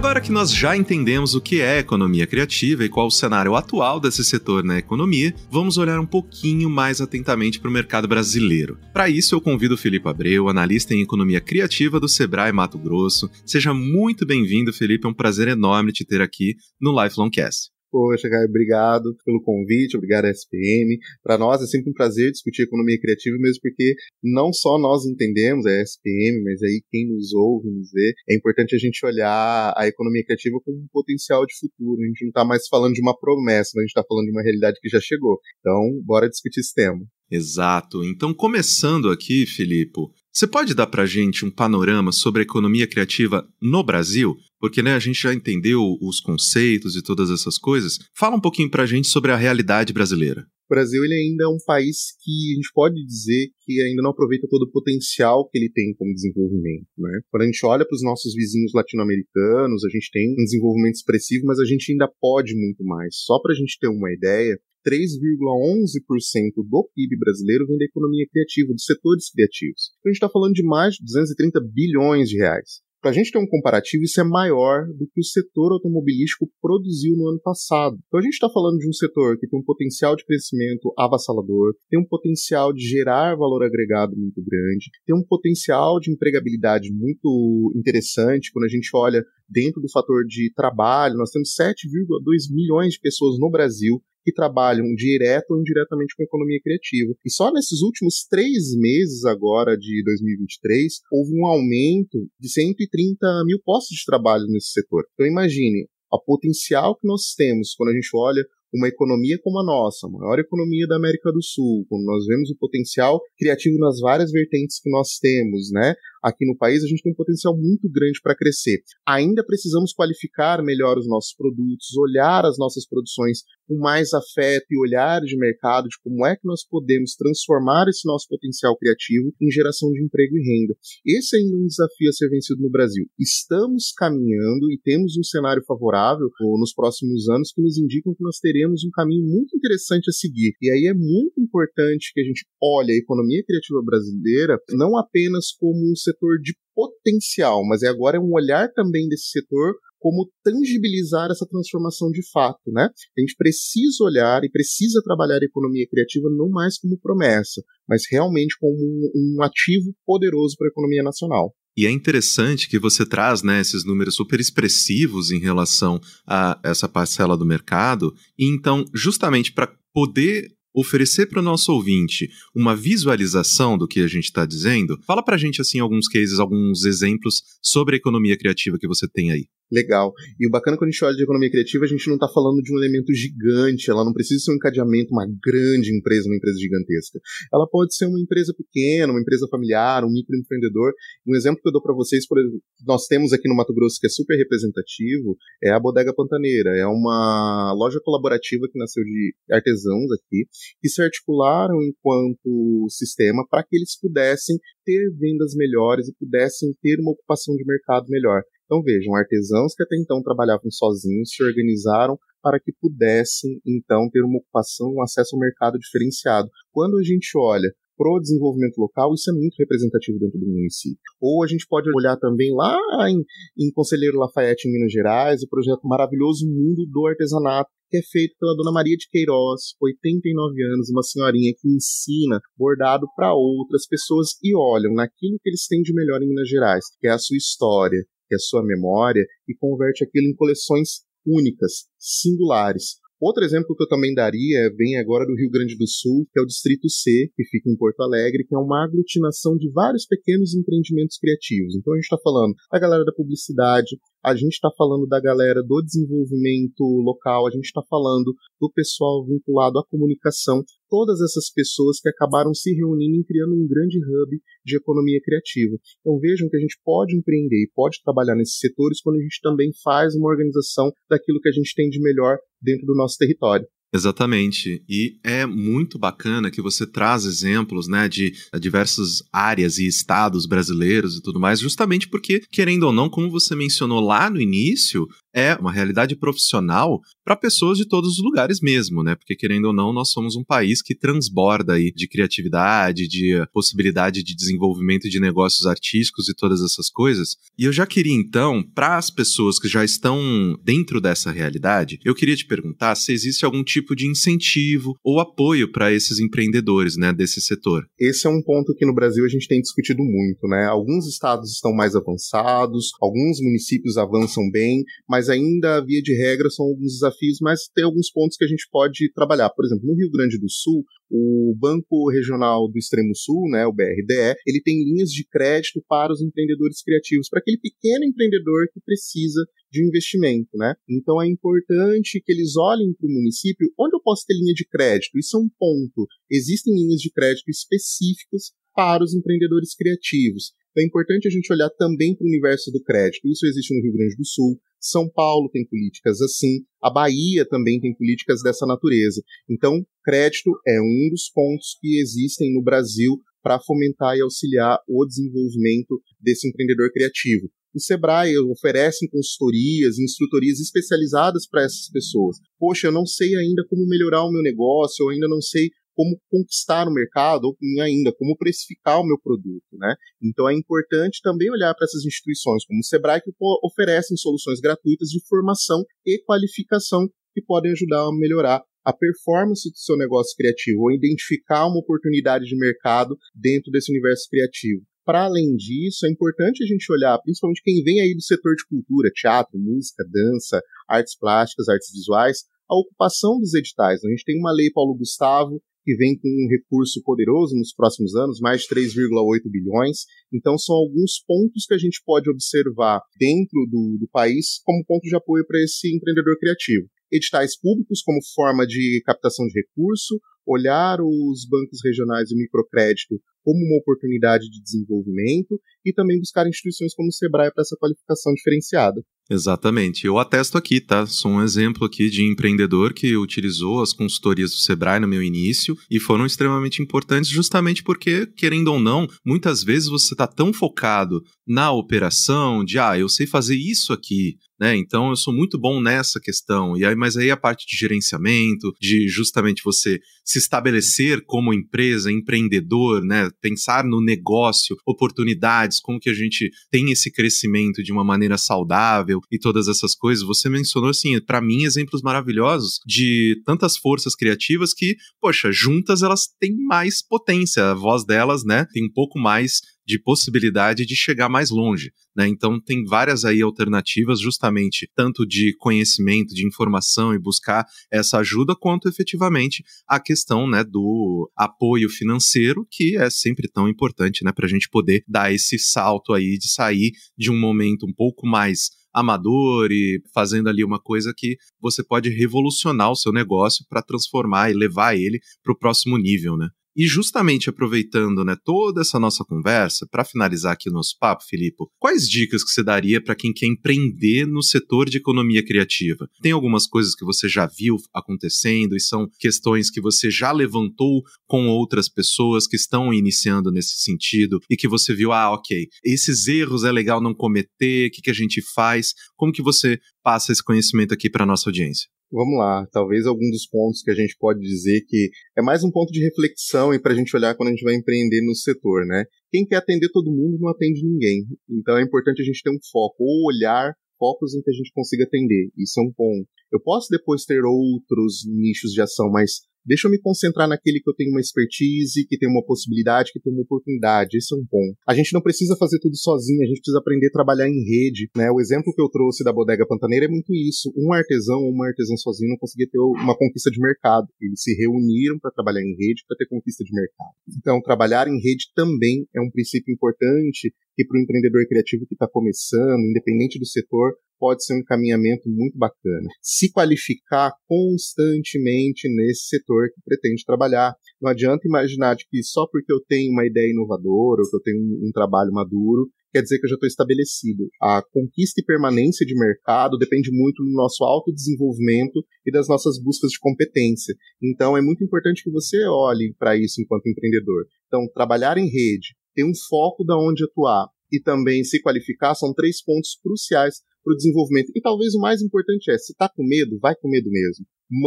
Agora 0.00 0.22
que 0.22 0.32
nós 0.32 0.50
já 0.50 0.74
entendemos 0.74 1.34
o 1.34 1.42
que 1.42 1.60
é 1.60 1.78
economia 1.78 2.26
criativa 2.26 2.82
e 2.82 2.88
qual 2.88 3.08
o 3.08 3.10
cenário 3.10 3.54
atual 3.54 4.00
desse 4.00 4.24
setor 4.24 4.64
na 4.64 4.78
economia, 4.78 5.34
vamos 5.50 5.76
olhar 5.76 6.00
um 6.00 6.06
pouquinho 6.06 6.70
mais 6.70 7.02
atentamente 7.02 7.60
para 7.60 7.68
o 7.68 7.72
mercado 7.72 8.08
brasileiro. 8.08 8.78
Para 8.94 9.10
isso, 9.10 9.34
eu 9.34 9.42
convido 9.42 9.74
o 9.74 9.78
Felipe 9.78 10.08
Abreu, 10.08 10.48
analista 10.48 10.94
em 10.94 11.02
economia 11.02 11.38
criativa 11.38 12.00
do 12.00 12.08
Sebrae 12.08 12.50
Mato 12.50 12.78
Grosso. 12.78 13.30
Seja 13.44 13.74
muito 13.74 14.24
bem-vindo, 14.24 14.72
Felipe. 14.72 15.06
É 15.06 15.10
um 15.10 15.14
prazer 15.14 15.48
enorme 15.48 15.92
te 15.92 16.02
ter 16.02 16.22
aqui 16.22 16.56
no 16.80 16.98
Lifelong 16.98 17.28
Cast. 17.28 17.70
Poxa, 17.90 18.30
Caio, 18.30 18.48
obrigado 18.48 19.16
pelo 19.24 19.42
convite, 19.42 19.96
obrigado 19.96 20.26
à 20.26 20.30
SPM. 20.30 20.96
Para 21.24 21.36
nós 21.36 21.60
é 21.60 21.66
sempre 21.66 21.90
um 21.90 21.92
prazer 21.92 22.30
discutir 22.30 22.62
economia 22.62 23.00
criativa, 23.00 23.36
mesmo 23.38 23.60
porque 23.60 23.94
não 24.22 24.52
só 24.52 24.78
nós 24.78 25.04
entendemos 25.04 25.66
a 25.66 25.82
SPM, 25.82 26.42
mas 26.44 26.62
aí 26.62 26.82
quem 26.88 27.08
nos 27.08 27.34
ouve, 27.34 27.68
nos 27.68 27.90
vê, 27.92 28.14
é 28.28 28.36
importante 28.36 28.76
a 28.76 28.78
gente 28.78 29.04
olhar 29.04 29.74
a 29.76 29.88
economia 29.88 30.24
criativa 30.24 30.60
como 30.64 30.78
um 30.78 30.88
potencial 30.92 31.44
de 31.44 31.58
futuro. 31.58 32.00
A 32.00 32.06
gente 32.06 32.22
não 32.22 32.28
está 32.28 32.44
mais 32.44 32.68
falando 32.68 32.94
de 32.94 33.02
uma 33.02 33.18
promessa, 33.18 33.72
a 33.76 33.80
gente 33.80 33.90
está 33.90 34.04
falando 34.06 34.26
de 34.26 34.30
uma 34.30 34.42
realidade 34.42 34.78
que 34.80 34.88
já 34.88 35.00
chegou. 35.00 35.40
Então, 35.58 36.00
bora 36.04 36.28
discutir 36.28 36.60
esse 36.60 36.74
tema. 36.74 37.04
Exato. 37.30 38.02
Então, 38.04 38.34
começando 38.34 39.10
aqui, 39.10 39.46
Filipe, 39.46 40.00
você 40.32 40.46
pode 40.46 40.74
dar 40.74 40.86
para 40.86 41.02
a 41.02 41.06
gente 41.06 41.44
um 41.44 41.50
panorama 41.50 42.12
sobre 42.12 42.40
a 42.40 42.44
economia 42.44 42.86
criativa 42.86 43.46
no 43.60 43.82
Brasil? 43.82 44.36
Porque 44.58 44.82
né, 44.82 44.94
a 44.94 44.98
gente 44.98 45.20
já 45.20 45.34
entendeu 45.34 45.96
os 46.00 46.20
conceitos 46.20 46.96
e 46.96 47.02
todas 47.02 47.30
essas 47.30 47.58
coisas. 47.58 47.98
Fala 48.16 48.36
um 48.36 48.40
pouquinho 48.40 48.70
para 48.70 48.84
a 48.84 48.86
gente 48.86 49.08
sobre 49.08 49.32
a 49.32 49.36
realidade 49.36 49.92
brasileira. 49.92 50.46
O 50.66 50.74
Brasil 50.74 51.04
ele 51.04 51.14
ainda 51.14 51.44
é 51.44 51.48
um 51.48 51.58
país 51.66 52.14
que 52.22 52.52
a 52.52 52.54
gente 52.54 52.70
pode 52.72 53.04
dizer 53.04 53.48
que 53.62 53.82
ainda 53.82 54.02
não 54.02 54.12
aproveita 54.12 54.46
todo 54.48 54.62
o 54.62 54.70
potencial 54.70 55.48
que 55.48 55.58
ele 55.58 55.68
tem 55.68 55.92
como 55.98 56.14
desenvolvimento. 56.14 56.86
Né? 56.96 57.20
Quando 57.28 57.42
a 57.42 57.46
gente 57.46 57.66
olha 57.66 57.84
para 57.84 57.96
os 57.96 58.04
nossos 58.04 58.32
vizinhos 58.34 58.72
latino-americanos, 58.72 59.84
a 59.84 59.88
gente 59.88 60.10
tem 60.12 60.30
um 60.30 60.44
desenvolvimento 60.44 60.94
expressivo, 60.94 61.46
mas 61.46 61.58
a 61.58 61.64
gente 61.64 61.90
ainda 61.90 62.08
pode 62.20 62.54
muito 62.54 62.84
mais. 62.84 63.16
Só 63.16 63.40
para 63.40 63.52
a 63.52 63.56
gente 63.56 63.76
ter 63.80 63.88
uma 63.88 64.12
ideia, 64.12 64.60
3,11% 64.86 66.62
do 66.68 66.90
PIB 66.94 67.18
brasileiro 67.18 67.66
vem 67.66 67.78
da 67.78 67.84
economia 67.84 68.26
criativa, 68.30 68.72
dos 68.72 68.84
setores 68.84 69.30
criativos. 69.30 69.92
Então 69.98 70.08
a 70.08 70.12
gente 70.12 70.22
está 70.22 70.28
falando 70.28 70.54
de 70.54 70.62
mais 70.62 70.94
de 70.94 71.04
230 71.04 71.60
bilhões 71.72 72.28
de 72.28 72.36
reais. 72.36 72.80
Para 73.00 73.12
a 73.12 73.14
gente 73.14 73.32
ter 73.32 73.38
um 73.38 73.48
comparativo, 73.48 74.04
isso 74.04 74.20
é 74.20 74.24
maior 74.24 74.86
do 74.88 75.06
que 75.06 75.20
o 75.20 75.24
setor 75.24 75.72
automobilístico 75.72 76.46
produziu 76.60 77.16
no 77.16 77.28
ano 77.30 77.40
passado. 77.42 77.96
Então 78.06 78.20
a 78.20 78.22
gente 78.22 78.34
está 78.34 78.50
falando 78.50 78.76
de 78.76 78.86
um 78.86 78.92
setor 78.92 79.38
que 79.38 79.48
tem 79.48 79.58
um 79.58 79.64
potencial 79.64 80.14
de 80.14 80.24
crescimento 80.26 80.92
avassalador, 80.98 81.72
tem 81.88 81.98
um 81.98 82.04
potencial 82.06 82.74
de 82.74 82.86
gerar 82.86 83.36
valor 83.36 83.64
agregado 83.64 84.14
muito 84.14 84.42
grande, 84.42 84.90
tem 85.06 85.16
um 85.16 85.24
potencial 85.26 85.98
de 85.98 86.12
empregabilidade 86.12 86.92
muito 86.92 87.72
interessante 87.74 88.52
quando 88.52 88.66
a 88.66 88.68
gente 88.68 88.90
olha 88.92 89.24
dentro 89.48 89.80
do 89.80 89.90
fator 89.90 90.26
de 90.26 90.52
trabalho. 90.54 91.16
Nós 91.16 91.30
temos 91.30 91.54
7,2 91.58 92.54
milhões 92.54 92.92
de 92.92 93.00
pessoas 93.00 93.38
no 93.38 93.50
Brasil 93.50 94.02
que 94.24 94.32
trabalham 94.32 94.94
direto 94.94 95.50
ou 95.50 95.60
indiretamente 95.60 96.14
com 96.16 96.22
a 96.22 96.26
economia 96.26 96.60
criativa. 96.62 97.12
E 97.24 97.30
só 97.30 97.52
nesses 97.52 97.82
últimos 97.82 98.26
três 98.28 98.76
meses 98.76 99.24
agora 99.24 99.76
de 99.76 100.02
2023 100.04 101.00
houve 101.12 101.32
um 101.34 101.46
aumento 101.46 102.28
de 102.38 102.50
130 102.50 103.44
mil 103.46 103.58
postos 103.64 103.98
de 103.98 104.04
trabalho 104.04 104.46
nesse 104.48 104.72
setor. 104.72 105.04
Então 105.14 105.26
imagine 105.26 105.86
o 106.12 106.20
potencial 106.20 106.96
que 106.96 107.06
nós 107.06 107.34
temos 107.36 107.74
quando 107.76 107.90
a 107.90 107.94
gente 107.94 108.10
olha 108.14 108.44
uma 108.72 108.88
economia 108.88 109.38
como 109.42 109.58
a 109.58 109.64
nossa, 109.64 110.06
a 110.06 110.10
maior 110.10 110.38
economia 110.38 110.86
da 110.86 110.96
América 110.96 111.32
do 111.32 111.42
Sul, 111.42 111.84
quando 111.88 112.04
nós 112.04 112.24
vemos 112.26 112.50
o 112.50 112.56
potencial 112.56 113.20
criativo 113.36 113.78
nas 113.78 113.98
várias 113.98 114.30
vertentes 114.30 114.80
que 114.80 114.90
nós 114.90 115.18
temos, 115.20 115.70
né? 115.72 115.94
Aqui 116.22 116.46
no 116.46 116.56
país, 116.56 116.82
a 116.82 116.86
gente 116.86 117.02
tem 117.02 117.12
um 117.12 117.16
potencial 117.16 117.56
muito 117.56 117.88
grande 117.90 118.20
para 118.22 118.36
crescer. 118.36 118.82
Ainda 119.06 119.44
precisamos 119.44 119.92
qualificar 119.92 120.62
melhor 120.62 120.98
os 120.98 121.08
nossos 121.08 121.34
produtos, 121.34 121.96
olhar 121.96 122.44
as 122.44 122.58
nossas 122.58 122.86
produções 122.86 123.42
com 123.66 123.78
mais 123.78 124.12
afeto 124.12 124.66
e 124.70 124.78
olhar 124.78 125.20
de 125.20 125.36
mercado 125.36 125.88
de 125.88 125.96
como 126.02 126.26
é 126.26 126.34
que 126.36 126.46
nós 126.46 126.64
podemos 126.66 127.14
transformar 127.14 127.86
esse 127.88 128.06
nosso 128.06 128.26
potencial 128.28 128.76
criativo 128.76 129.32
em 129.40 129.50
geração 129.50 129.90
de 129.92 130.02
emprego 130.02 130.36
e 130.36 130.42
renda. 130.42 130.74
Esse 131.06 131.36
é 131.36 131.40
ainda 131.40 131.56
um 131.56 131.66
desafio 131.66 132.08
a 132.08 132.12
ser 132.12 132.28
vencido 132.28 132.60
no 132.60 132.70
Brasil. 132.70 133.06
Estamos 133.18 133.92
caminhando 133.96 134.70
e 134.72 134.80
temos 134.82 135.16
um 135.16 135.22
cenário 135.22 135.62
favorável 135.66 136.28
nos 136.58 136.74
próximos 136.74 137.28
anos 137.28 137.52
que 137.52 137.62
nos 137.62 137.78
indicam 137.78 138.14
que 138.14 138.22
nós 138.22 138.38
teremos 138.38 138.84
um 138.84 138.90
caminho 138.90 139.26
muito 139.26 139.56
interessante 139.56 140.08
a 140.08 140.12
seguir. 140.12 140.52
E 140.60 140.70
aí 140.70 140.86
é 140.86 140.94
muito 140.94 141.40
importante 141.40 142.12
que 142.12 142.20
a 142.20 142.24
gente 142.24 142.44
olhe 142.60 142.92
a 142.92 142.98
economia 142.98 143.44
criativa 143.44 143.80
brasileira 143.82 144.58
não 144.70 144.96
apenas 144.96 145.52
como 145.52 145.90
um 145.90 145.94
setor 146.10 146.38
de 146.42 146.54
potencial, 146.74 147.66
mas 147.66 147.82
é 147.82 147.88
agora 147.88 148.16
é 148.16 148.20
um 148.20 148.32
olhar 148.32 148.70
também 148.72 149.08
desse 149.08 149.30
setor 149.30 149.74
como 150.00 150.30
tangibilizar 150.42 151.30
essa 151.30 151.46
transformação 151.46 152.10
de 152.10 152.22
fato, 152.32 152.72
né? 152.72 152.88
A 153.16 153.20
gente 153.20 153.36
precisa 153.36 154.02
olhar 154.02 154.42
e 154.42 154.50
precisa 154.50 155.02
trabalhar 155.04 155.38
a 155.42 155.44
economia 155.44 155.86
criativa 155.88 156.28
não 156.30 156.48
mais 156.48 156.78
como 156.78 156.98
promessa, 156.98 157.62
mas 157.86 158.04
realmente 158.10 158.56
como 158.58 158.74
um, 158.74 159.10
um 159.14 159.42
ativo 159.42 159.94
poderoso 160.06 160.56
para 160.56 160.68
a 160.68 160.70
economia 160.70 161.02
nacional. 161.02 161.54
E 161.76 161.86
é 161.86 161.90
interessante 161.90 162.68
que 162.68 162.78
você 162.78 163.06
traz 163.06 163.42
né, 163.42 163.60
esses 163.60 163.84
números 163.84 164.14
super 164.14 164.40
expressivos 164.40 165.30
em 165.30 165.38
relação 165.38 166.00
a 166.26 166.58
essa 166.64 166.88
parcela 166.88 167.36
do 167.36 167.46
mercado. 167.46 168.12
E 168.38 168.46
então, 168.46 168.84
justamente 168.94 169.52
para 169.52 169.72
poder 169.92 170.48
oferecer 170.74 171.26
para 171.26 171.40
o 171.40 171.42
nosso 171.42 171.72
ouvinte 171.72 172.28
uma 172.54 172.74
visualização 172.74 173.76
do 173.76 173.88
que 173.88 174.00
a 174.00 174.06
gente 174.06 174.24
está 174.24 174.46
dizendo, 174.46 174.98
fala 175.06 175.22
para 175.22 175.36
a 175.36 175.38
gente 175.38 175.60
assim 175.60 175.78
alguns 175.78 176.08
cases, 176.08 176.38
alguns 176.38 176.84
exemplos 176.84 177.42
sobre 177.62 177.96
a 177.96 177.98
economia 177.98 178.36
criativa 178.36 178.78
que 178.78 178.88
você 178.88 179.08
tem 179.08 179.30
aí. 179.30 179.46
Legal. 179.72 180.12
E 180.38 180.48
o 180.48 180.50
bacana 180.50 180.76
quando 180.76 180.88
a 180.88 180.90
gente 180.90 181.04
olha 181.04 181.14
de 181.14 181.22
economia 181.22 181.48
criativa, 181.48 181.84
a 181.84 181.88
gente 181.88 182.08
não 182.08 182.16
está 182.16 182.28
falando 182.28 182.60
de 182.60 182.74
um 182.74 182.78
elemento 182.78 183.14
gigante, 183.14 183.88
ela 183.88 184.04
não 184.04 184.12
precisa 184.12 184.40
ser 184.44 184.50
um 184.50 184.56
encadeamento, 184.56 185.12
uma 185.12 185.26
grande 185.26 185.96
empresa, 185.96 186.28
uma 186.28 186.36
empresa 186.36 186.58
gigantesca. 186.58 187.20
Ela 187.52 187.68
pode 187.68 187.94
ser 187.94 188.06
uma 188.06 188.20
empresa 188.20 188.52
pequena, 188.52 189.12
uma 189.12 189.20
empresa 189.20 189.46
familiar, 189.48 190.04
um 190.04 190.10
microempreendedor. 190.10 190.92
Um 191.24 191.36
exemplo 191.36 191.60
que 191.62 191.68
eu 191.68 191.72
dou 191.72 191.82
para 191.82 191.94
vocês, 191.94 192.26
por 192.26 192.38
exemplo, 192.40 192.60
nós 192.84 193.06
temos 193.06 193.32
aqui 193.32 193.48
no 193.48 193.54
Mato 193.54 193.72
Grosso 193.72 193.98
que 194.00 194.08
é 194.08 194.10
super 194.10 194.36
representativo, 194.36 195.36
é 195.62 195.70
a 195.70 195.78
Bodega 195.78 196.12
Pantaneira. 196.12 196.70
É 196.76 196.86
uma 196.86 197.72
loja 197.76 198.00
colaborativa 198.04 198.66
que 198.72 198.78
nasceu 198.78 199.04
de 199.04 199.34
artesãos 199.52 200.10
aqui, 200.12 200.46
que 200.80 200.88
se 200.88 201.00
articularam 201.00 201.80
enquanto 201.80 202.88
sistema 202.90 203.46
para 203.48 203.62
que 203.62 203.76
eles 203.76 203.96
pudessem 204.00 204.58
ter 204.84 205.10
vendas 205.16 205.54
melhores 205.54 206.08
e 206.08 206.14
pudessem 206.18 206.74
ter 206.82 206.98
uma 206.98 207.12
ocupação 207.12 207.54
de 207.54 207.64
mercado 207.64 208.06
melhor. 208.08 208.42
Então 208.70 208.84
vejam, 208.84 209.16
artesãos 209.16 209.74
que 209.74 209.82
até 209.82 209.96
então 209.96 210.22
trabalhavam 210.22 210.70
sozinhos 210.70 211.30
se 211.34 211.42
organizaram 211.42 212.16
para 212.40 212.60
que 212.60 212.70
pudessem 212.80 213.60
então 213.66 214.08
ter 214.12 214.22
uma 214.22 214.38
ocupação, 214.38 214.94
um 214.94 215.02
acesso 215.02 215.34
ao 215.34 215.40
mercado 215.40 215.76
diferenciado. 215.76 216.48
Quando 216.70 216.96
a 216.96 217.02
gente 217.02 217.36
olha 217.36 217.68
para 217.98 218.08
o 218.08 218.20
desenvolvimento 218.20 218.78
local, 218.78 219.12
isso 219.12 219.28
é 219.28 219.34
muito 219.34 219.56
representativo 219.58 220.20
dentro 220.20 220.38
do 220.38 220.46
município. 220.46 221.02
Ou 221.20 221.42
a 221.42 221.48
gente 221.48 221.66
pode 221.68 221.90
olhar 221.92 222.16
também 222.16 222.54
lá 222.54 222.78
em, 223.10 223.18
em 223.58 223.72
Conselheiro 223.72 224.18
Lafayette, 224.18 224.68
em 224.68 224.72
Minas 224.72 224.92
Gerais, 224.92 225.42
o 225.42 225.48
projeto 225.48 225.82
maravilhoso 225.82 226.46
Mundo 226.46 226.86
do 226.86 227.08
Artesanato, 227.08 227.68
que 227.90 227.96
é 227.98 228.02
feito 228.02 228.36
pela 228.38 228.54
Dona 228.54 228.70
Maria 228.70 228.96
de 228.96 229.08
Queiroz, 229.10 229.74
89 229.82 230.62
anos, 230.62 230.88
uma 230.90 231.02
senhorinha 231.02 231.52
que 231.58 231.68
ensina 231.68 232.40
bordado 232.56 233.08
para 233.16 233.34
outras 233.34 233.84
pessoas 233.88 234.28
e 234.44 234.54
olham 234.54 234.94
naquilo 234.94 235.40
que 235.42 235.50
eles 235.50 235.66
têm 235.66 235.82
de 235.82 235.92
melhor 235.92 236.22
em 236.22 236.28
Minas 236.28 236.48
Gerais, 236.48 236.84
que 237.00 237.08
é 237.08 237.10
a 237.10 237.18
sua 237.18 237.36
história, 237.36 237.98
que 238.30 238.34
é 238.34 238.36
a 238.36 238.38
sua 238.38 238.64
memória, 238.64 239.26
e 239.48 239.54
converte 239.56 240.04
aquilo 240.04 240.28
em 240.28 240.36
coleções 240.36 241.00
únicas, 241.26 241.88
singulares. 241.98 243.00
Outro 243.20 243.44
exemplo 243.44 243.76
que 243.76 243.82
eu 243.82 243.88
também 243.88 244.14
daria 244.14 244.72
vem 244.74 244.96
agora 244.96 245.26
do 245.26 245.34
Rio 245.34 245.50
Grande 245.50 245.76
do 245.76 245.86
Sul, 245.86 246.26
que 246.32 246.40
é 246.40 246.42
o 246.42 246.46
Distrito 246.46 246.88
C, 246.88 247.28
que 247.36 247.44
fica 247.44 247.68
em 247.68 247.76
Porto 247.76 248.00
Alegre, 248.00 248.46
que 248.48 248.54
é 248.54 248.58
uma 248.58 248.82
aglutinação 248.82 249.58
de 249.58 249.70
vários 249.72 250.06
pequenos 250.06 250.54
empreendimentos 250.54 251.18
criativos. 251.18 251.74
Então 251.76 251.92
a 251.92 251.96
gente 251.96 252.04
está 252.04 252.16
falando 252.24 252.54
da 252.72 252.78
galera 252.78 253.04
da 253.04 253.12
publicidade, 253.12 253.98
a 254.24 254.34
gente 254.34 254.54
está 254.54 254.70
falando 254.74 255.06
da 255.06 255.20
galera 255.20 255.62
do 255.62 255.82
desenvolvimento 255.82 256.82
local, 257.04 257.46
a 257.46 257.50
gente 257.50 257.66
está 257.66 257.82
falando 257.90 258.34
do 258.58 258.72
pessoal 258.72 259.26
vinculado 259.26 259.78
à 259.78 259.84
comunicação, 259.84 260.64
todas 260.90 261.20
essas 261.22 261.50
pessoas 261.50 262.00
que 262.00 262.08
acabaram 262.08 262.52
se 262.52 262.74
reunindo 262.74 263.20
e 263.20 263.24
criando 263.24 263.54
um 263.54 263.66
grande 263.66 263.98
hub 263.98 264.36
de 264.64 264.76
economia 264.76 265.20
criativa. 265.24 265.76
Então 266.00 266.18
vejam 266.18 266.48
que 266.50 266.56
a 266.56 266.60
gente 266.60 266.76
pode 266.84 267.16
empreender 267.16 267.62
e 267.62 267.70
pode 267.74 268.02
trabalhar 268.02 268.34
nesses 268.34 268.58
setores 268.58 269.00
quando 269.00 269.16
a 269.16 269.22
gente 269.22 269.40
também 269.40 269.70
faz 269.82 270.14
uma 270.16 270.28
organização 270.28 270.92
daquilo 271.08 271.40
que 271.40 271.48
a 271.48 271.52
gente 271.52 271.72
tem 271.74 271.88
de 271.88 272.00
melhor 272.00 272.36
dentro 272.60 272.84
do 272.86 272.94
nosso 272.94 273.16
território. 273.16 273.66
Exatamente. 273.92 274.84
E 274.88 275.18
é 275.24 275.44
muito 275.44 275.98
bacana 275.98 276.50
que 276.50 276.62
você 276.62 276.86
traz 276.86 277.24
exemplos 277.24 277.88
né, 277.88 278.08
de 278.08 278.32
diversas 278.60 279.22
áreas 279.32 279.78
e 279.78 279.86
estados 279.86 280.46
brasileiros 280.46 281.16
e 281.16 281.22
tudo 281.22 281.40
mais, 281.40 281.58
justamente 281.58 282.08
porque, 282.08 282.40
querendo 282.52 282.84
ou 282.84 282.92
não, 282.92 283.10
como 283.10 283.30
você 283.30 283.56
mencionou 283.56 284.00
lá 284.00 284.30
no 284.30 284.40
início, 284.40 285.08
é 285.34 285.54
uma 285.54 285.72
realidade 285.72 286.16
profissional 286.16 287.00
para 287.24 287.36
pessoas 287.36 287.78
de 287.78 287.86
todos 287.86 288.18
os 288.18 288.24
lugares 288.24 288.60
mesmo, 288.60 289.02
né? 289.02 289.14
Porque 289.14 289.36
querendo 289.36 289.66
ou 289.66 289.72
não, 289.72 289.92
nós 289.92 290.10
somos 290.10 290.36
um 290.36 290.44
país 290.44 290.82
que 290.82 290.94
transborda 290.94 291.74
aí 291.74 291.92
de 291.94 292.08
criatividade, 292.08 293.06
de 293.08 293.44
possibilidade 293.52 294.22
de 294.22 294.34
desenvolvimento 294.34 295.08
de 295.08 295.20
negócios 295.20 295.66
artísticos 295.66 296.28
e 296.28 296.34
todas 296.34 296.60
essas 296.60 296.90
coisas. 296.90 297.36
E 297.58 297.64
eu 297.64 297.72
já 297.72 297.86
queria 297.86 298.14
então, 298.14 298.62
para 298.74 298.96
as 298.96 299.10
pessoas 299.10 299.58
que 299.58 299.68
já 299.68 299.84
estão 299.84 300.18
dentro 300.64 301.00
dessa 301.00 301.30
realidade, 301.30 301.98
eu 302.04 302.14
queria 302.14 302.36
te 302.36 302.46
perguntar 302.46 302.94
se 302.94 303.12
existe 303.12 303.44
algum 303.44 303.62
tipo 303.62 303.94
de 303.94 304.06
incentivo 304.06 304.96
ou 305.04 305.20
apoio 305.20 305.70
para 305.70 305.92
esses 305.92 306.18
empreendedores, 306.18 306.96
né, 306.96 307.12
desse 307.12 307.40
setor. 307.40 307.86
Esse 307.98 308.26
é 308.26 308.30
um 308.30 308.42
ponto 308.42 308.74
que 308.74 308.86
no 308.86 308.94
Brasil 308.94 309.24
a 309.24 309.28
gente 309.28 309.46
tem 309.46 309.60
discutido 309.60 310.02
muito, 310.02 310.46
né? 310.48 310.66
Alguns 310.66 311.06
estados 311.06 311.52
estão 311.52 311.72
mais 311.72 311.94
avançados, 311.94 312.90
alguns 313.00 313.40
municípios 313.40 313.96
avançam 313.96 314.50
bem, 314.50 314.82
mas 315.08 315.19
mas 315.20 315.28
ainda, 315.28 315.84
via 315.84 316.00
de 316.00 316.16
regra, 316.16 316.48
são 316.48 316.64
alguns 316.64 316.94
desafios, 316.94 317.36
mas 317.42 317.68
tem 317.74 317.84
alguns 317.84 318.10
pontos 318.10 318.38
que 318.38 318.44
a 318.44 318.48
gente 318.48 318.66
pode 318.72 319.12
trabalhar. 319.12 319.50
Por 319.50 319.66
exemplo, 319.66 319.86
no 319.86 319.94
Rio 319.94 320.10
Grande 320.10 320.40
do 320.40 320.48
Sul, 320.48 320.82
o 321.10 321.54
Banco 321.58 322.10
Regional 322.10 322.66
do 322.70 322.78
Extremo 322.78 323.14
Sul, 323.14 323.50
né, 323.50 323.66
o 323.66 323.72
BRDE, 323.72 324.40
ele 324.46 324.62
tem 324.64 324.82
linhas 324.82 325.10
de 325.10 325.26
crédito 325.28 325.84
para 325.86 326.10
os 326.10 326.22
empreendedores 326.22 326.82
criativos, 326.82 327.28
para 327.28 327.40
aquele 327.40 327.58
pequeno 327.58 328.06
empreendedor 328.06 328.68
que 328.72 328.80
precisa 328.80 329.44
de 329.70 329.86
investimento, 329.86 330.56
né? 330.56 330.74
Então 330.88 331.20
é 331.20 331.28
importante 331.28 332.22
que 332.24 332.32
eles 332.32 332.56
olhem 332.56 332.94
para 332.94 333.06
o 333.06 333.12
município 333.12 333.68
onde 333.78 333.94
eu 333.94 334.00
posso 334.02 334.24
ter 334.26 334.34
linha 334.34 334.54
de 334.54 334.66
crédito. 334.66 335.18
Isso 335.18 335.36
é 335.36 335.40
um 335.40 335.50
ponto. 335.58 336.08
Existem 336.30 336.74
linhas 336.74 337.00
de 337.00 337.10
crédito 337.10 337.50
específicas 337.50 338.52
para 338.74 339.04
os 339.04 339.14
empreendedores 339.14 339.74
criativos. 339.74 340.54
Então 340.70 340.84
é 340.84 340.86
importante 340.86 341.26
a 341.26 341.30
gente 341.30 341.52
olhar 341.52 341.70
também 341.70 342.14
para 342.14 342.24
o 342.24 342.28
universo 342.28 342.70
do 342.70 342.82
crédito. 342.82 343.28
Isso 343.28 343.46
existe 343.46 343.74
no 343.74 343.82
Rio 343.82 343.92
Grande 343.92 344.16
do 344.16 344.24
Sul, 344.24 344.58
são 344.80 345.08
Paulo 345.10 345.50
tem 345.50 345.66
políticas 345.66 346.20
assim, 346.22 346.64
a 346.82 346.90
Bahia 346.90 347.46
também 347.46 347.78
tem 347.80 347.94
políticas 347.94 348.42
dessa 348.42 348.64
natureza. 348.66 349.22
Então, 349.48 349.84
crédito 350.02 350.50
é 350.66 350.80
um 350.80 351.10
dos 351.10 351.28
pontos 351.28 351.76
que 351.80 352.00
existem 352.00 352.54
no 352.54 352.62
Brasil 352.62 353.20
para 353.42 353.60
fomentar 353.60 354.16
e 354.16 354.22
auxiliar 354.22 354.78
o 354.88 355.04
desenvolvimento 355.04 356.00
desse 356.20 356.48
empreendedor 356.48 356.90
criativo. 356.92 357.50
O 357.74 357.80
Sebrae 357.80 358.36
oferece 358.36 359.08
consultorias, 359.08 359.98
instrutorias 359.98 360.58
especializadas 360.58 361.46
para 361.48 361.62
essas 361.62 361.88
pessoas. 361.88 362.38
Poxa, 362.58 362.88
eu 362.88 362.92
não 362.92 363.06
sei 363.06 363.36
ainda 363.36 363.64
como 363.68 363.86
melhorar 363.86 364.24
o 364.24 364.32
meu 364.32 364.42
negócio, 364.42 365.04
eu 365.04 365.10
ainda 365.10 365.28
não 365.28 365.40
sei 365.40 365.70
como 366.00 366.18
conquistar 366.30 366.88
o 366.88 366.94
mercado, 366.94 367.44
ou 367.44 367.56
ainda 367.82 368.10
como 368.16 368.34
precificar 368.34 368.98
o 368.98 369.06
meu 369.06 369.18
produto, 369.20 369.66
né? 369.74 369.94
Então 370.22 370.48
é 370.48 370.54
importante 370.54 371.20
também 371.22 371.50
olhar 371.50 371.74
para 371.74 371.84
essas 371.84 372.06
instituições 372.06 372.64
como 372.64 372.80
o 372.80 372.82
Sebrae 372.82 373.20
que 373.20 373.30
oferecem 373.62 374.16
soluções 374.16 374.60
gratuitas 374.60 375.10
de 375.10 375.20
formação 375.28 375.84
e 376.06 376.18
qualificação 376.24 377.06
que 377.34 377.42
podem 377.42 377.72
ajudar 377.72 378.00
a 378.00 378.16
melhorar 378.16 378.64
a 378.82 378.94
performance 378.94 379.70
do 379.70 379.76
seu 379.76 379.94
negócio 379.98 380.34
criativo 380.38 380.80
ou 380.80 380.90
identificar 380.90 381.66
uma 381.66 381.80
oportunidade 381.80 382.46
de 382.46 382.56
mercado 382.56 383.14
dentro 383.34 383.70
desse 383.70 383.92
universo 383.92 384.26
criativo. 384.30 384.82
Para 385.04 385.24
além 385.24 385.54
disso, 385.54 386.06
é 386.06 386.10
importante 386.10 386.64
a 386.64 386.66
gente 386.66 386.90
olhar, 386.90 387.18
principalmente 387.18 387.62
quem 387.62 387.82
vem 387.82 388.00
aí 388.00 388.14
do 388.14 388.22
setor 388.22 388.54
de 388.54 388.66
cultura, 388.66 389.10
teatro, 389.14 389.58
música, 389.58 390.02
dança, 390.10 390.62
artes 390.88 391.14
plásticas, 391.14 391.68
artes 391.68 391.92
visuais, 391.92 392.38
a 392.70 392.74
ocupação 392.74 393.38
dos 393.38 393.52
editais. 393.52 394.02
A 394.02 394.08
gente 394.08 394.24
tem 394.24 394.38
uma 394.38 394.52
lei 394.52 394.70
Paulo 394.72 394.96
Gustavo 394.96 395.60
que 395.84 395.96
vem 395.96 396.16
com 396.18 396.28
um 396.28 396.48
recurso 396.48 397.02
poderoso 397.02 397.56
nos 397.56 397.72
próximos 397.72 398.14
anos, 398.14 398.40
mais 398.40 398.62
de 398.62 398.68
3,8 398.68 399.50
bilhões. 399.50 400.04
Então, 400.32 400.58
são 400.58 400.76
alguns 400.76 401.22
pontos 401.26 401.64
que 401.66 401.74
a 401.74 401.78
gente 401.78 402.02
pode 402.04 402.30
observar 402.30 403.00
dentro 403.18 403.66
do, 403.70 403.98
do 403.98 404.08
país 404.12 404.60
como 404.64 404.84
ponto 404.84 405.02
de 405.02 405.16
apoio 405.16 405.46
para 405.46 405.60
esse 405.60 405.94
empreendedor 405.94 406.38
criativo. 406.38 406.88
Editais 407.10 407.58
públicos 407.58 408.02
como 408.02 408.20
forma 408.34 408.66
de 408.66 409.02
captação 409.04 409.46
de 409.46 409.60
recurso, 409.60 410.20
olhar 410.46 410.98
os 411.00 411.46
bancos 411.48 411.80
regionais 411.84 412.30
e 412.30 412.36
microcrédito 412.36 413.20
como 413.42 413.58
uma 413.58 413.78
oportunidade 413.78 414.48
de 414.50 414.62
desenvolvimento 414.62 415.60
e 415.84 415.92
também 415.92 416.18
buscar 416.18 416.46
instituições 416.46 416.94
como 416.94 417.08
o 417.08 417.12
Sebrae 417.12 417.52
para 417.52 417.62
essa 417.62 417.76
qualificação 417.76 418.32
diferenciada. 418.34 419.02
Exatamente. 419.30 420.06
Eu 420.06 420.18
atesto 420.18 420.58
aqui, 420.58 420.80
tá? 420.80 421.06
Sou 421.06 421.30
um 421.30 421.42
exemplo 421.42 421.86
aqui 421.86 422.10
de 422.10 422.24
empreendedor 422.24 422.92
que 422.92 423.16
utilizou 423.16 423.80
as 423.80 423.92
consultorias 423.92 424.50
do 424.50 424.56
Sebrae 424.56 424.98
no 424.98 425.06
meu 425.06 425.22
início 425.22 425.78
e 425.88 426.00
foram 426.00 426.26
extremamente 426.26 426.82
importantes 426.82 427.30
justamente 427.30 427.84
porque, 427.84 428.26
querendo 428.26 428.68
ou 428.72 428.80
não, 428.80 429.06
muitas 429.24 429.62
vezes 429.62 429.88
você 429.88 430.14
está 430.14 430.26
tão 430.26 430.52
focado 430.52 431.22
na 431.46 431.70
operação 431.70 432.64
de, 432.64 432.80
ah, 432.80 432.98
eu 432.98 433.08
sei 433.08 433.24
fazer 433.24 433.54
isso 433.54 433.92
aqui, 433.92 434.36
né? 434.60 434.76
Então 434.76 435.10
eu 435.10 435.16
sou 435.16 435.32
muito 435.32 435.58
bom 435.58 435.80
nessa 435.80 436.20
questão. 436.20 436.76
E 436.76 436.84
aí, 436.84 436.94
mas 436.94 437.16
aí 437.16 437.30
a 437.30 437.36
parte 437.36 437.66
de 437.66 437.76
gerenciamento, 437.76 438.72
de 438.80 439.08
justamente 439.08 439.62
você 439.64 439.98
se 440.24 440.38
estabelecer 440.38 441.24
como 441.24 441.54
empresa, 441.54 442.12
empreendedor, 442.12 443.02
né? 443.02 443.30
Pensar 443.40 443.84
no 443.84 444.00
negócio, 444.00 444.76
oportunidades, 444.86 445.80
como 445.80 445.98
que 445.98 446.10
a 446.10 446.14
gente 446.14 446.50
tem 446.70 446.90
esse 446.90 447.10
crescimento 447.10 447.82
de 447.82 447.92
uma 447.92 448.04
maneira 448.04 448.36
saudável 448.36 449.20
e 449.30 449.38
todas 449.38 449.66
essas 449.66 449.94
coisas, 449.94 450.24
você 450.24 450.48
mencionou, 450.48 450.90
assim, 450.90 451.20
para 451.20 451.40
mim, 451.40 451.64
exemplos 451.64 452.02
maravilhosos 452.02 452.80
de 452.86 453.40
tantas 453.44 453.76
forças 453.76 454.14
criativas 454.14 454.74
que, 454.74 454.96
poxa, 455.20 455.50
juntas 455.50 456.02
elas 456.02 456.28
têm 456.38 456.56
mais 456.66 457.02
potência, 457.02 457.70
a 457.70 457.74
voz 457.74 458.04
delas, 458.04 458.44
né, 458.44 458.66
tem 458.72 458.84
um 458.84 458.92
pouco 458.92 459.18
mais 459.18 459.60
de 459.86 459.98
possibilidade 459.98 460.86
de 460.86 460.94
chegar 460.94 461.28
mais 461.28 461.50
longe. 461.50 461.92
Né? 462.16 462.28
Então, 462.28 462.60
tem 462.60 462.84
várias 462.84 463.24
aí 463.24 463.42
alternativas, 463.42 464.20
justamente 464.20 464.90
tanto 464.94 465.26
de 465.26 465.54
conhecimento, 465.58 466.34
de 466.34 466.46
informação 466.46 467.14
e 467.14 467.18
buscar 467.18 467.64
essa 467.90 468.18
ajuda, 468.18 468.54
quanto 468.54 468.88
efetivamente 468.88 469.62
a 469.88 470.00
questão 470.00 470.48
né, 470.48 470.62
do 470.64 471.30
apoio 471.36 471.88
financeiro, 471.88 472.66
que 472.70 472.96
é 472.96 473.08
sempre 473.10 473.48
tão 473.48 473.68
importante 473.68 474.24
né, 474.24 474.32
para 474.32 474.46
a 474.46 474.48
gente 474.48 474.68
poder 474.68 475.02
dar 475.08 475.32
esse 475.32 475.58
salto 475.58 476.12
aí 476.12 476.36
de 476.38 476.48
sair 476.48 476.92
de 477.16 477.30
um 477.30 477.38
momento 477.38 477.86
um 477.86 477.92
pouco 477.92 478.26
mais 478.26 478.80
amador 478.92 479.70
e 479.70 480.02
fazendo 480.12 480.48
ali 480.48 480.64
uma 480.64 480.80
coisa 480.80 481.12
que 481.16 481.36
você 481.60 481.82
pode 481.82 482.10
revolucionar 482.10 482.90
o 482.90 482.96
seu 482.96 483.12
negócio 483.12 483.64
para 483.68 483.82
transformar 483.82 484.50
e 484.50 484.54
levar 484.54 484.96
ele 484.96 485.20
para 485.42 485.52
o 485.52 485.58
próximo 485.58 485.96
nível, 485.96 486.36
né? 486.36 486.48
E 486.80 486.86
justamente 486.86 487.50
aproveitando 487.50 488.24
né, 488.24 488.34
toda 488.42 488.80
essa 488.80 488.98
nossa 488.98 489.22
conversa, 489.22 489.86
para 489.90 490.02
finalizar 490.02 490.54
aqui 490.54 490.70
o 490.70 490.72
nosso 490.72 490.96
papo, 490.98 491.22
Filipe, 491.28 491.58
quais 491.78 492.08
dicas 492.08 492.42
que 492.42 492.48
você 492.48 492.62
daria 492.62 493.04
para 493.04 493.14
quem 493.14 493.34
quer 493.34 493.48
empreender 493.48 494.26
no 494.26 494.42
setor 494.42 494.88
de 494.88 494.96
economia 494.96 495.44
criativa? 495.44 496.08
Tem 496.22 496.32
algumas 496.32 496.66
coisas 496.66 496.94
que 496.94 497.04
você 497.04 497.28
já 497.28 497.46
viu 497.46 497.76
acontecendo 497.92 498.74
e 498.74 498.80
são 498.80 499.06
questões 499.18 499.70
que 499.70 499.78
você 499.78 500.10
já 500.10 500.32
levantou 500.32 501.02
com 501.26 501.48
outras 501.48 501.86
pessoas 501.86 502.46
que 502.46 502.56
estão 502.56 502.94
iniciando 502.94 503.50
nesse 503.52 503.82
sentido 503.82 504.40
e 504.48 504.56
que 504.56 504.66
você 504.66 504.94
viu, 504.94 505.12
ah, 505.12 505.34
ok, 505.34 505.66
esses 505.84 506.28
erros 506.28 506.64
é 506.64 506.72
legal 506.72 506.98
não 506.98 507.12
cometer, 507.12 507.88
o 507.88 507.90
que, 507.90 508.00
que 508.00 508.10
a 508.10 508.14
gente 508.14 508.40
faz? 508.54 508.94
Como 509.18 509.34
que 509.34 509.42
você 509.42 509.78
passa 510.02 510.32
esse 510.32 510.42
conhecimento 510.42 510.94
aqui 510.94 511.10
para 511.10 511.26
nossa 511.26 511.50
audiência? 511.50 511.90
Vamos 512.12 512.38
lá, 512.38 512.66
talvez 512.72 513.06
algum 513.06 513.30
dos 513.30 513.46
pontos 513.46 513.82
que 513.82 513.90
a 513.90 513.94
gente 513.94 514.16
pode 514.18 514.40
dizer 514.40 514.80
que 514.88 515.10
é 515.38 515.42
mais 515.42 515.62
um 515.62 515.70
ponto 515.70 515.92
de 515.92 516.02
reflexão 516.02 516.74
e 516.74 516.78
para 516.80 516.92
a 516.92 516.96
gente 516.96 517.14
olhar 517.14 517.36
quando 517.36 517.50
a 517.50 517.52
gente 517.52 517.62
vai 517.62 517.76
empreender 517.76 518.20
no 518.26 518.34
setor, 518.34 518.84
né? 518.84 519.04
Quem 519.30 519.46
quer 519.46 519.56
atender 519.56 519.88
todo 519.92 520.10
mundo 520.10 520.36
não 520.40 520.50
atende 520.50 520.84
ninguém. 520.84 521.24
Então 521.48 521.78
é 521.78 521.82
importante 521.82 522.20
a 522.20 522.24
gente 522.24 522.42
ter 522.42 522.50
um 522.50 522.58
foco, 522.72 522.96
ou 522.98 523.28
olhar 523.28 523.72
focos 523.96 524.34
em 524.34 524.42
que 524.42 524.50
a 524.50 524.54
gente 524.54 524.72
consiga 524.74 525.04
atender. 525.04 525.50
Isso 525.56 525.78
é 525.78 525.84
um 525.84 525.92
ponto. 525.92 526.26
Eu 526.52 526.60
posso 526.60 526.88
depois 526.90 527.24
ter 527.24 527.44
outros 527.44 528.26
nichos 528.26 528.72
de 528.72 528.82
ação, 528.82 529.08
mas 529.08 529.42
Deixa 529.64 529.86
eu 529.86 529.90
me 529.90 530.00
concentrar 530.00 530.48
naquele 530.48 530.80
que 530.80 530.88
eu 530.88 530.94
tenho 530.94 531.10
uma 531.10 531.20
expertise, 531.20 532.06
que 532.06 532.18
tem 532.18 532.28
uma 532.28 532.44
possibilidade, 532.44 533.12
que 533.12 533.20
tem 533.20 533.32
uma 533.32 533.42
oportunidade. 533.42 534.16
Esse 534.16 534.34
é 534.34 534.38
um 534.38 534.46
ponto. 534.46 534.76
A 534.88 534.94
gente 534.94 535.12
não 535.12 535.20
precisa 535.20 535.56
fazer 535.56 535.78
tudo 535.78 535.96
sozinho, 535.96 536.42
a 536.42 536.46
gente 536.46 536.60
precisa 536.60 536.78
aprender 536.78 537.08
a 537.08 537.12
trabalhar 537.12 537.48
em 537.48 537.62
rede. 537.64 538.08
Né? 538.16 538.30
O 538.30 538.40
exemplo 538.40 538.72
que 538.74 538.80
eu 538.80 538.88
trouxe 538.88 539.22
da 539.22 539.32
bodega 539.32 539.66
pantaneira 539.66 540.06
é 540.06 540.08
muito 540.08 540.34
isso. 540.34 540.72
Um 540.76 540.92
artesão 540.92 541.40
ou 541.40 541.52
uma 541.52 541.68
artesã 541.68 541.96
sozinho 541.96 542.30
não 542.30 542.38
conseguia 542.38 542.68
ter 542.70 542.78
uma 542.78 543.16
conquista 543.16 543.50
de 543.50 543.60
mercado. 543.60 544.08
Eles 544.20 544.42
se 544.42 544.54
reuniram 544.54 545.18
para 545.18 545.30
trabalhar 545.30 545.62
em 545.62 545.76
rede 545.76 546.04
para 546.08 546.16
ter 546.16 546.26
conquista 546.26 546.64
de 546.64 546.72
mercado. 546.72 547.14
Então, 547.38 547.60
trabalhar 547.60 548.08
em 548.08 548.20
rede 548.20 548.50
também 548.54 549.06
é 549.14 549.20
um 549.20 549.30
princípio 549.30 549.72
importante 549.72 550.52
que 550.74 550.84
para 550.86 550.98
o 550.98 551.02
empreendedor 551.02 551.46
criativo 551.46 551.86
que 551.86 551.94
está 551.94 552.08
começando, 552.08 552.80
independente 552.88 553.38
do 553.38 553.46
setor, 553.46 553.92
pode 554.20 554.44
ser 554.44 554.54
um 554.54 554.58
encaminhamento 554.58 555.28
muito 555.30 555.56
bacana. 555.56 556.06
Se 556.20 556.52
qualificar 556.52 557.32
constantemente 557.48 558.86
nesse 558.94 559.28
setor 559.28 559.70
que 559.74 559.80
pretende 559.82 560.22
trabalhar. 560.26 560.74
Não 561.00 561.10
adianta 561.10 561.48
imaginar 561.48 561.96
que 561.96 562.22
só 562.22 562.46
porque 562.52 562.70
eu 562.70 562.80
tenho 562.86 563.10
uma 563.10 563.26
ideia 563.26 563.50
inovadora 563.50 564.20
ou 564.20 564.30
que 564.30 564.36
eu 564.36 564.42
tenho 564.42 564.60
um, 564.60 564.90
trabalho 564.92 565.32
maduro, 565.32 565.88
quer 566.12 566.20
dizer 566.20 566.38
que 566.38 566.44
eu 566.44 566.50
já 566.50 566.54
estou 566.56 566.66
estabelecido. 566.66 567.48
A 567.62 567.82
conquista 567.90 568.42
e 568.42 568.44
permanência 568.44 569.06
de 569.06 569.14
mercado 569.18 569.78
depende 569.78 570.10
muito 570.12 570.44
do 570.44 570.52
nosso 570.52 570.84
autodesenvolvimento 570.84 572.04
e 572.26 572.30
das 572.30 572.46
nossas 572.46 572.78
buscas 572.82 573.10
de 573.10 573.18
competência. 573.18 573.94
Então 574.22 574.54
é 574.54 574.60
muito 574.60 574.84
importante 574.84 575.24
que 575.24 575.30
você 575.30 575.64
olhe 575.64 576.14
para 576.18 576.36
isso 576.36 576.60
enquanto 576.60 576.86
empreendedor. 576.86 577.46
Então, 577.66 577.88
trabalhar 577.94 578.36
em 578.36 578.50
rede, 578.50 578.94
ter 579.14 579.24
um 579.24 579.32
foco 579.48 579.82
da 579.84 579.96
onde 579.96 580.24
atuar 580.24 580.68
e 580.92 581.00
também 581.00 581.44
se 581.44 581.62
qualificar 581.62 582.14
são 582.14 582.34
três 582.34 582.62
pontos 582.62 582.98
cruciais 583.00 583.62
para 583.82 583.94
o 583.94 583.96
desenvolvimento. 583.96 584.52
E 584.54 584.60
talvez 584.60 584.94
o 584.94 585.00
mais 585.00 585.22
importante 585.22 585.70
é, 585.70 585.78
se 585.78 585.92
está 585.92 586.08
com 586.08 586.24
medo, 586.24 586.58
vai 586.58 586.74
com 586.74 586.88
medo 586.88 587.10
mesmo. 587.10 587.44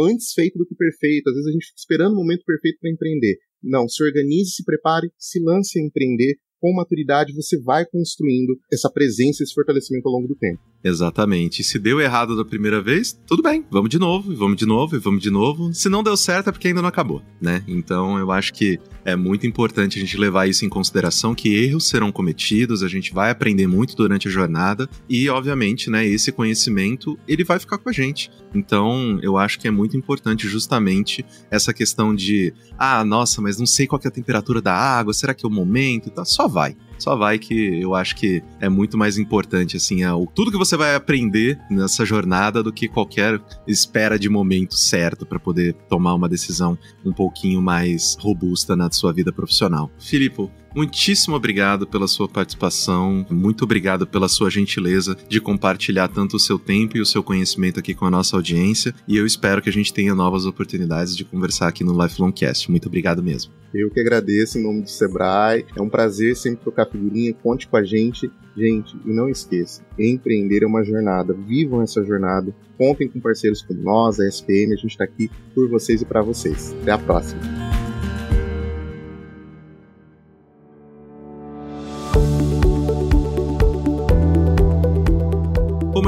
Antes 0.08 0.32
feito 0.32 0.58
do 0.58 0.66
que 0.66 0.74
perfeito. 0.74 1.28
Às 1.28 1.34
vezes 1.34 1.48
a 1.48 1.52
gente 1.52 1.66
fica 1.66 1.78
esperando 1.78 2.12
o 2.14 2.16
momento 2.16 2.44
perfeito 2.44 2.78
para 2.80 2.90
empreender. 2.90 3.38
Não, 3.62 3.88
se 3.88 4.02
organize, 4.02 4.50
se 4.50 4.64
prepare, 4.64 5.10
se 5.18 5.40
lance 5.40 5.78
a 5.78 5.82
empreender. 5.82 6.36
Com 6.60 6.74
maturidade, 6.74 7.34
você 7.34 7.58
vai 7.60 7.84
construindo 7.84 8.58
essa 8.72 8.90
presença, 8.90 9.42
esse 9.42 9.52
fortalecimento 9.52 10.08
ao 10.08 10.14
longo 10.14 10.28
do 10.28 10.36
tempo. 10.36 10.73
Exatamente. 10.84 11.62
E 11.62 11.64
se 11.64 11.78
deu 11.78 11.98
errado 11.98 12.36
da 12.36 12.44
primeira 12.44 12.80
vez, 12.80 13.18
tudo 13.26 13.42
bem, 13.42 13.64
vamos 13.70 13.88
de 13.88 13.98
novo, 13.98 14.36
vamos 14.36 14.56
de 14.58 14.66
novo, 14.66 14.96
e 14.96 14.98
vamos 14.98 15.22
de 15.22 15.30
novo. 15.30 15.72
Se 15.72 15.88
não 15.88 16.02
deu 16.02 16.14
certo 16.14 16.50
é 16.50 16.52
porque 16.52 16.68
ainda 16.68 16.82
não 16.82 16.88
acabou, 16.88 17.22
né? 17.40 17.64
Então 17.66 18.18
eu 18.18 18.30
acho 18.30 18.52
que 18.52 18.78
é 19.02 19.16
muito 19.16 19.46
importante 19.46 19.98
a 19.98 20.00
gente 20.00 20.16
levar 20.18 20.46
isso 20.46 20.64
em 20.64 20.68
consideração, 20.68 21.34
que 21.34 21.54
erros 21.54 21.88
serão 21.88 22.12
cometidos, 22.12 22.82
a 22.82 22.88
gente 22.88 23.14
vai 23.14 23.30
aprender 23.30 23.66
muito 23.66 23.96
durante 23.96 24.28
a 24.28 24.30
jornada 24.30 24.88
e, 25.08 25.28
obviamente, 25.28 25.90
né, 25.90 26.06
esse 26.06 26.30
conhecimento, 26.30 27.18
ele 27.26 27.44
vai 27.44 27.58
ficar 27.58 27.78
com 27.78 27.88
a 27.88 27.92
gente. 27.92 28.30
Então, 28.54 29.18
eu 29.22 29.36
acho 29.36 29.58
que 29.58 29.66
é 29.66 29.70
muito 29.70 29.96
importante 29.96 30.48
justamente 30.48 31.24
essa 31.50 31.72
questão 31.72 32.14
de, 32.14 32.52
ah, 32.78 33.04
nossa, 33.04 33.40
mas 33.40 33.58
não 33.58 33.66
sei 33.66 33.86
qual 33.86 34.00
é 34.04 34.08
a 34.08 34.10
temperatura 34.10 34.60
da 34.60 34.74
água, 34.74 35.12
será 35.12 35.34
que 35.34 35.44
é 35.44 35.48
o 35.48 35.52
momento? 35.52 36.10
Tá, 36.10 36.24
só 36.24 36.46
vai 36.46 36.76
só 37.04 37.14
vai 37.14 37.38
que 37.38 37.82
eu 37.82 37.94
acho 37.94 38.16
que 38.16 38.42
é 38.58 38.68
muito 38.68 38.96
mais 38.96 39.18
importante, 39.18 39.76
assim, 39.76 40.02
é 40.02 40.12
o, 40.12 40.26
tudo 40.26 40.50
que 40.50 40.56
você 40.56 40.74
vai 40.74 40.94
aprender 40.94 41.58
nessa 41.70 42.06
jornada 42.06 42.62
do 42.62 42.72
que 42.72 42.88
qualquer 42.88 43.38
espera 43.66 44.18
de 44.18 44.30
momento 44.30 44.74
certo 44.74 45.26
para 45.26 45.38
poder 45.38 45.74
tomar 45.86 46.14
uma 46.14 46.28
decisão 46.28 46.78
um 47.04 47.12
pouquinho 47.12 47.60
mais 47.60 48.16
robusta 48.18 48.74
na 48.74 48.90
sua 48.90 49.12
vida 49.12 49.30
profissional. 49.30 49.90
Filipe, 49.98 50.50
Muitíssimo 50.74 51.36
obrigado 51.36 51.86
pela 51.86 52.08
sua 52.08 52.28
participação, 52.28 53.24
muito 53.30 53.62
obrigado 53.62 54.06
pela 54.06 54.28
sua 54.28 54.50
gentileza 54.50 55.16
de 55.28 55.40
compartilhar 55.40 56.08
tanto 56.08 56.36
o 56.36 56.40
seu 56.40 56.58
tempo 56.58 56.96
e 56.96 57.00
o 57.00 57.06
seu 57.06 57.22
conhecimento 57.22 57.78
aqui 57.78 57.94
com 57.94 58.04
a 58.04 58.10
nossa 58.10 58.34
audiência. 58.34 58.92
E 59.06 59.16
eu 59.16 59.24
espero 59.24 59.62
que 59.62 59.68
a 59.68 59.72
gente 59.72 59.94
tenha 59.94 60.14
novas 60.14 60.46
oportunidades 60.46 61.16
de 61.16 61.24
conversar 61.24 61.68
aqui 61.68 61.84
no 61.84 62.02
Lifelong 62.02 62.32
Cast. 62.32 62.68
Muito 62.70 62.88
obrigado 62.88 63.22
mesmo. 63.22 63.52
Eu 63.72 63.90
que 63.90 64.00
agradeço 64.00 64.58
em 64.58 64.62
nome 64.62 64.82
do 64.82 64.90
Sebrae. 64.90 65.64
É 65.76 65.80
um 65.80 65.88
prazer 65.88 66.36
sempre 66.36 66.64
tocar 66.64 66.86
figurinha. 66.86 67.32
Conte 67.34 67.68
com 67.68 67.76
a 67.76 67.84
gente. 67.84 68.30
Gente, 68.56 68.96
e 69.04 69.12
não 69.12 69.28
esqueça, 69.28 69.82
empreender 69.98 70.62
é 70.62 70.66
uma 70.66 70.84
jornada. 70.84 71.32
Vivam 71.32 71.82
essa 71.82 72.04
jornada. 72.04 72.54
Contem 72.78 73.08
com 73.08 73.18
parceiros 73.18 73.62
como 73.62 73.82
nós, 73.82 74.20
a 74.20 74.28
SPM. 74.28 74.72
A 74.72 74.76
gente 74.76 74.92
está 74.92 75.04
aqui 75.04 75.28
por 75.54 75.68
vocês 75.68 76.02
e 76.02 76.04
para 76.04 76.22
vocês. 76.22 76.72
Até 76.82 76.92
a 76.92 76.98
próxima. 76.98 77.63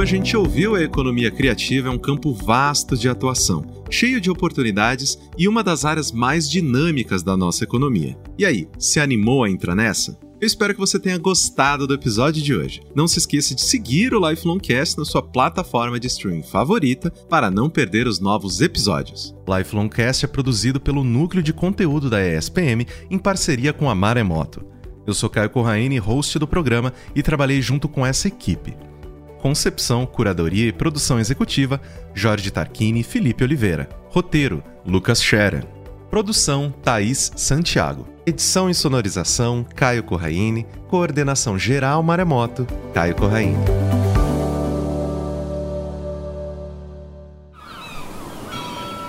A 0.06 0.08
gente 0.08 0.36
ouviu, 0.36 0.76
a 0.76 0.82
economia 0.84 1.32
criativa 1.32 1.88
é 1.88 1.90
um 1.90 1.98
campo 1.98 2.32
vasto 2.32 2.96
de 2.96 3.08
atuação, 3.08 3.66
cheio 3.90 4.20
de 4.20 4.30
oportunidades 4.30 5.18
e 5.36 5.48
uma 5.48 5.64
das 5.64 5.84
áreas 5.84 6.12
mais 6.12 6.48
dinâmicas 6.48 7.24
da 7.24 7.36
nossa 7.36 7.64
economia. 7.64 8.16
E 8.38 8.46
aí, 8.46 8.68
se 8.78 9.00
animou 9.00 9.42
a 9.42 9.50
entrar 9.50 9.74
nessa? 9.74 10.16
Eu 10.40 10.46
espero 10.46 10.74
que 10.74 10.78
você 10.78 11.00
tenha 11.00 11.18
gostado 11.18 11.88
do 11.88 11.94
episódio 11.94 12.40
de 12.40 12.54
hoje. 12.54 12.82
Não 12.94 13.08
se 13.08 13.18
esqueça 13.18 13.52
de 13.52 13.62
seguir 13.62 14.14
o 14.14 14.30
Lifelong 14.30 14.60
Cast 14.60 14.96
na 14.96 15.04
sua 15.04 15.22
plataforma 15.22 15.98
de 15.98 16.06
streaming 16.06 16.44
favorita 16.44 17.10
para 17.28 17.50
não 17.50 17.68
perder 17.68 18.06
os 18.06 18.20
novos 18.20 18.60
episódios. 18.60 19.34
Lifelong 19.44 19.88
Cast 19.88 20.24
é 20.24 20.28
produzido 20.28 20.78
pelo 20.78 21.02
núcleo 21.02 21.42
de 21.42 21.52
conteúdo 21.52 22.08
da 22.08 22.24
ESPM 22.24 22.86
em 23.10 23.18
parceria 23.18 23.72
com 23.72 23.90
a 23.90 23.94
Maremoto. 23.94 24.64
Eu 25.04 25.14
sou 25.14 25.28
Caio 25.28 25.50
Corraine, 25.50 25.98
host 25.98 26.38
do 26.38 26.46
programa, 26.46 26.92
e 27.12 27.24
trabalhei 27.24 27.60
junto 27.60 27.88
com 27.88 28.06
essa 28.06 28.28
equipe. 28.28 28.72
Concepção, 29.46 30.04
curadoria 30.04 30.66
e 30.66 30.72
produção 30.72 31.20
executiva: 31.20 31.80
Jorge 32.12 32.50
Tarquini 32.50 32.98
e 32.98 33.04
Felipe 33.04 33.44
Oliveira. 33.44 33.88
Roteiro: 34.10 34.60
Lucas 34.84 35.22
Scherer. 35.22 35.64
Produção: 36.10 36.74
Thaís 36.82 37.30
Santiago. 37.36 38.08
Edição 38.26 38.68
e 38.68 38.74
sonorização: 38.74 39.64
Caio 39.76 40.02
Corraine. 40.02 40.66
Coordenação 40.88 41.56
geral 41.56 42.02
Maremoto: 42.02 42.66
Caio 42.92 43.14
Corraine. 43.14 43.56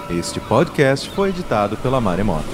Este 0.08 0.40
podcast 0.42 1.10
foi 1.10 1.30
editado 1.30 1.76
pela 1.78 2.00
Maremoto. 2.00 2.46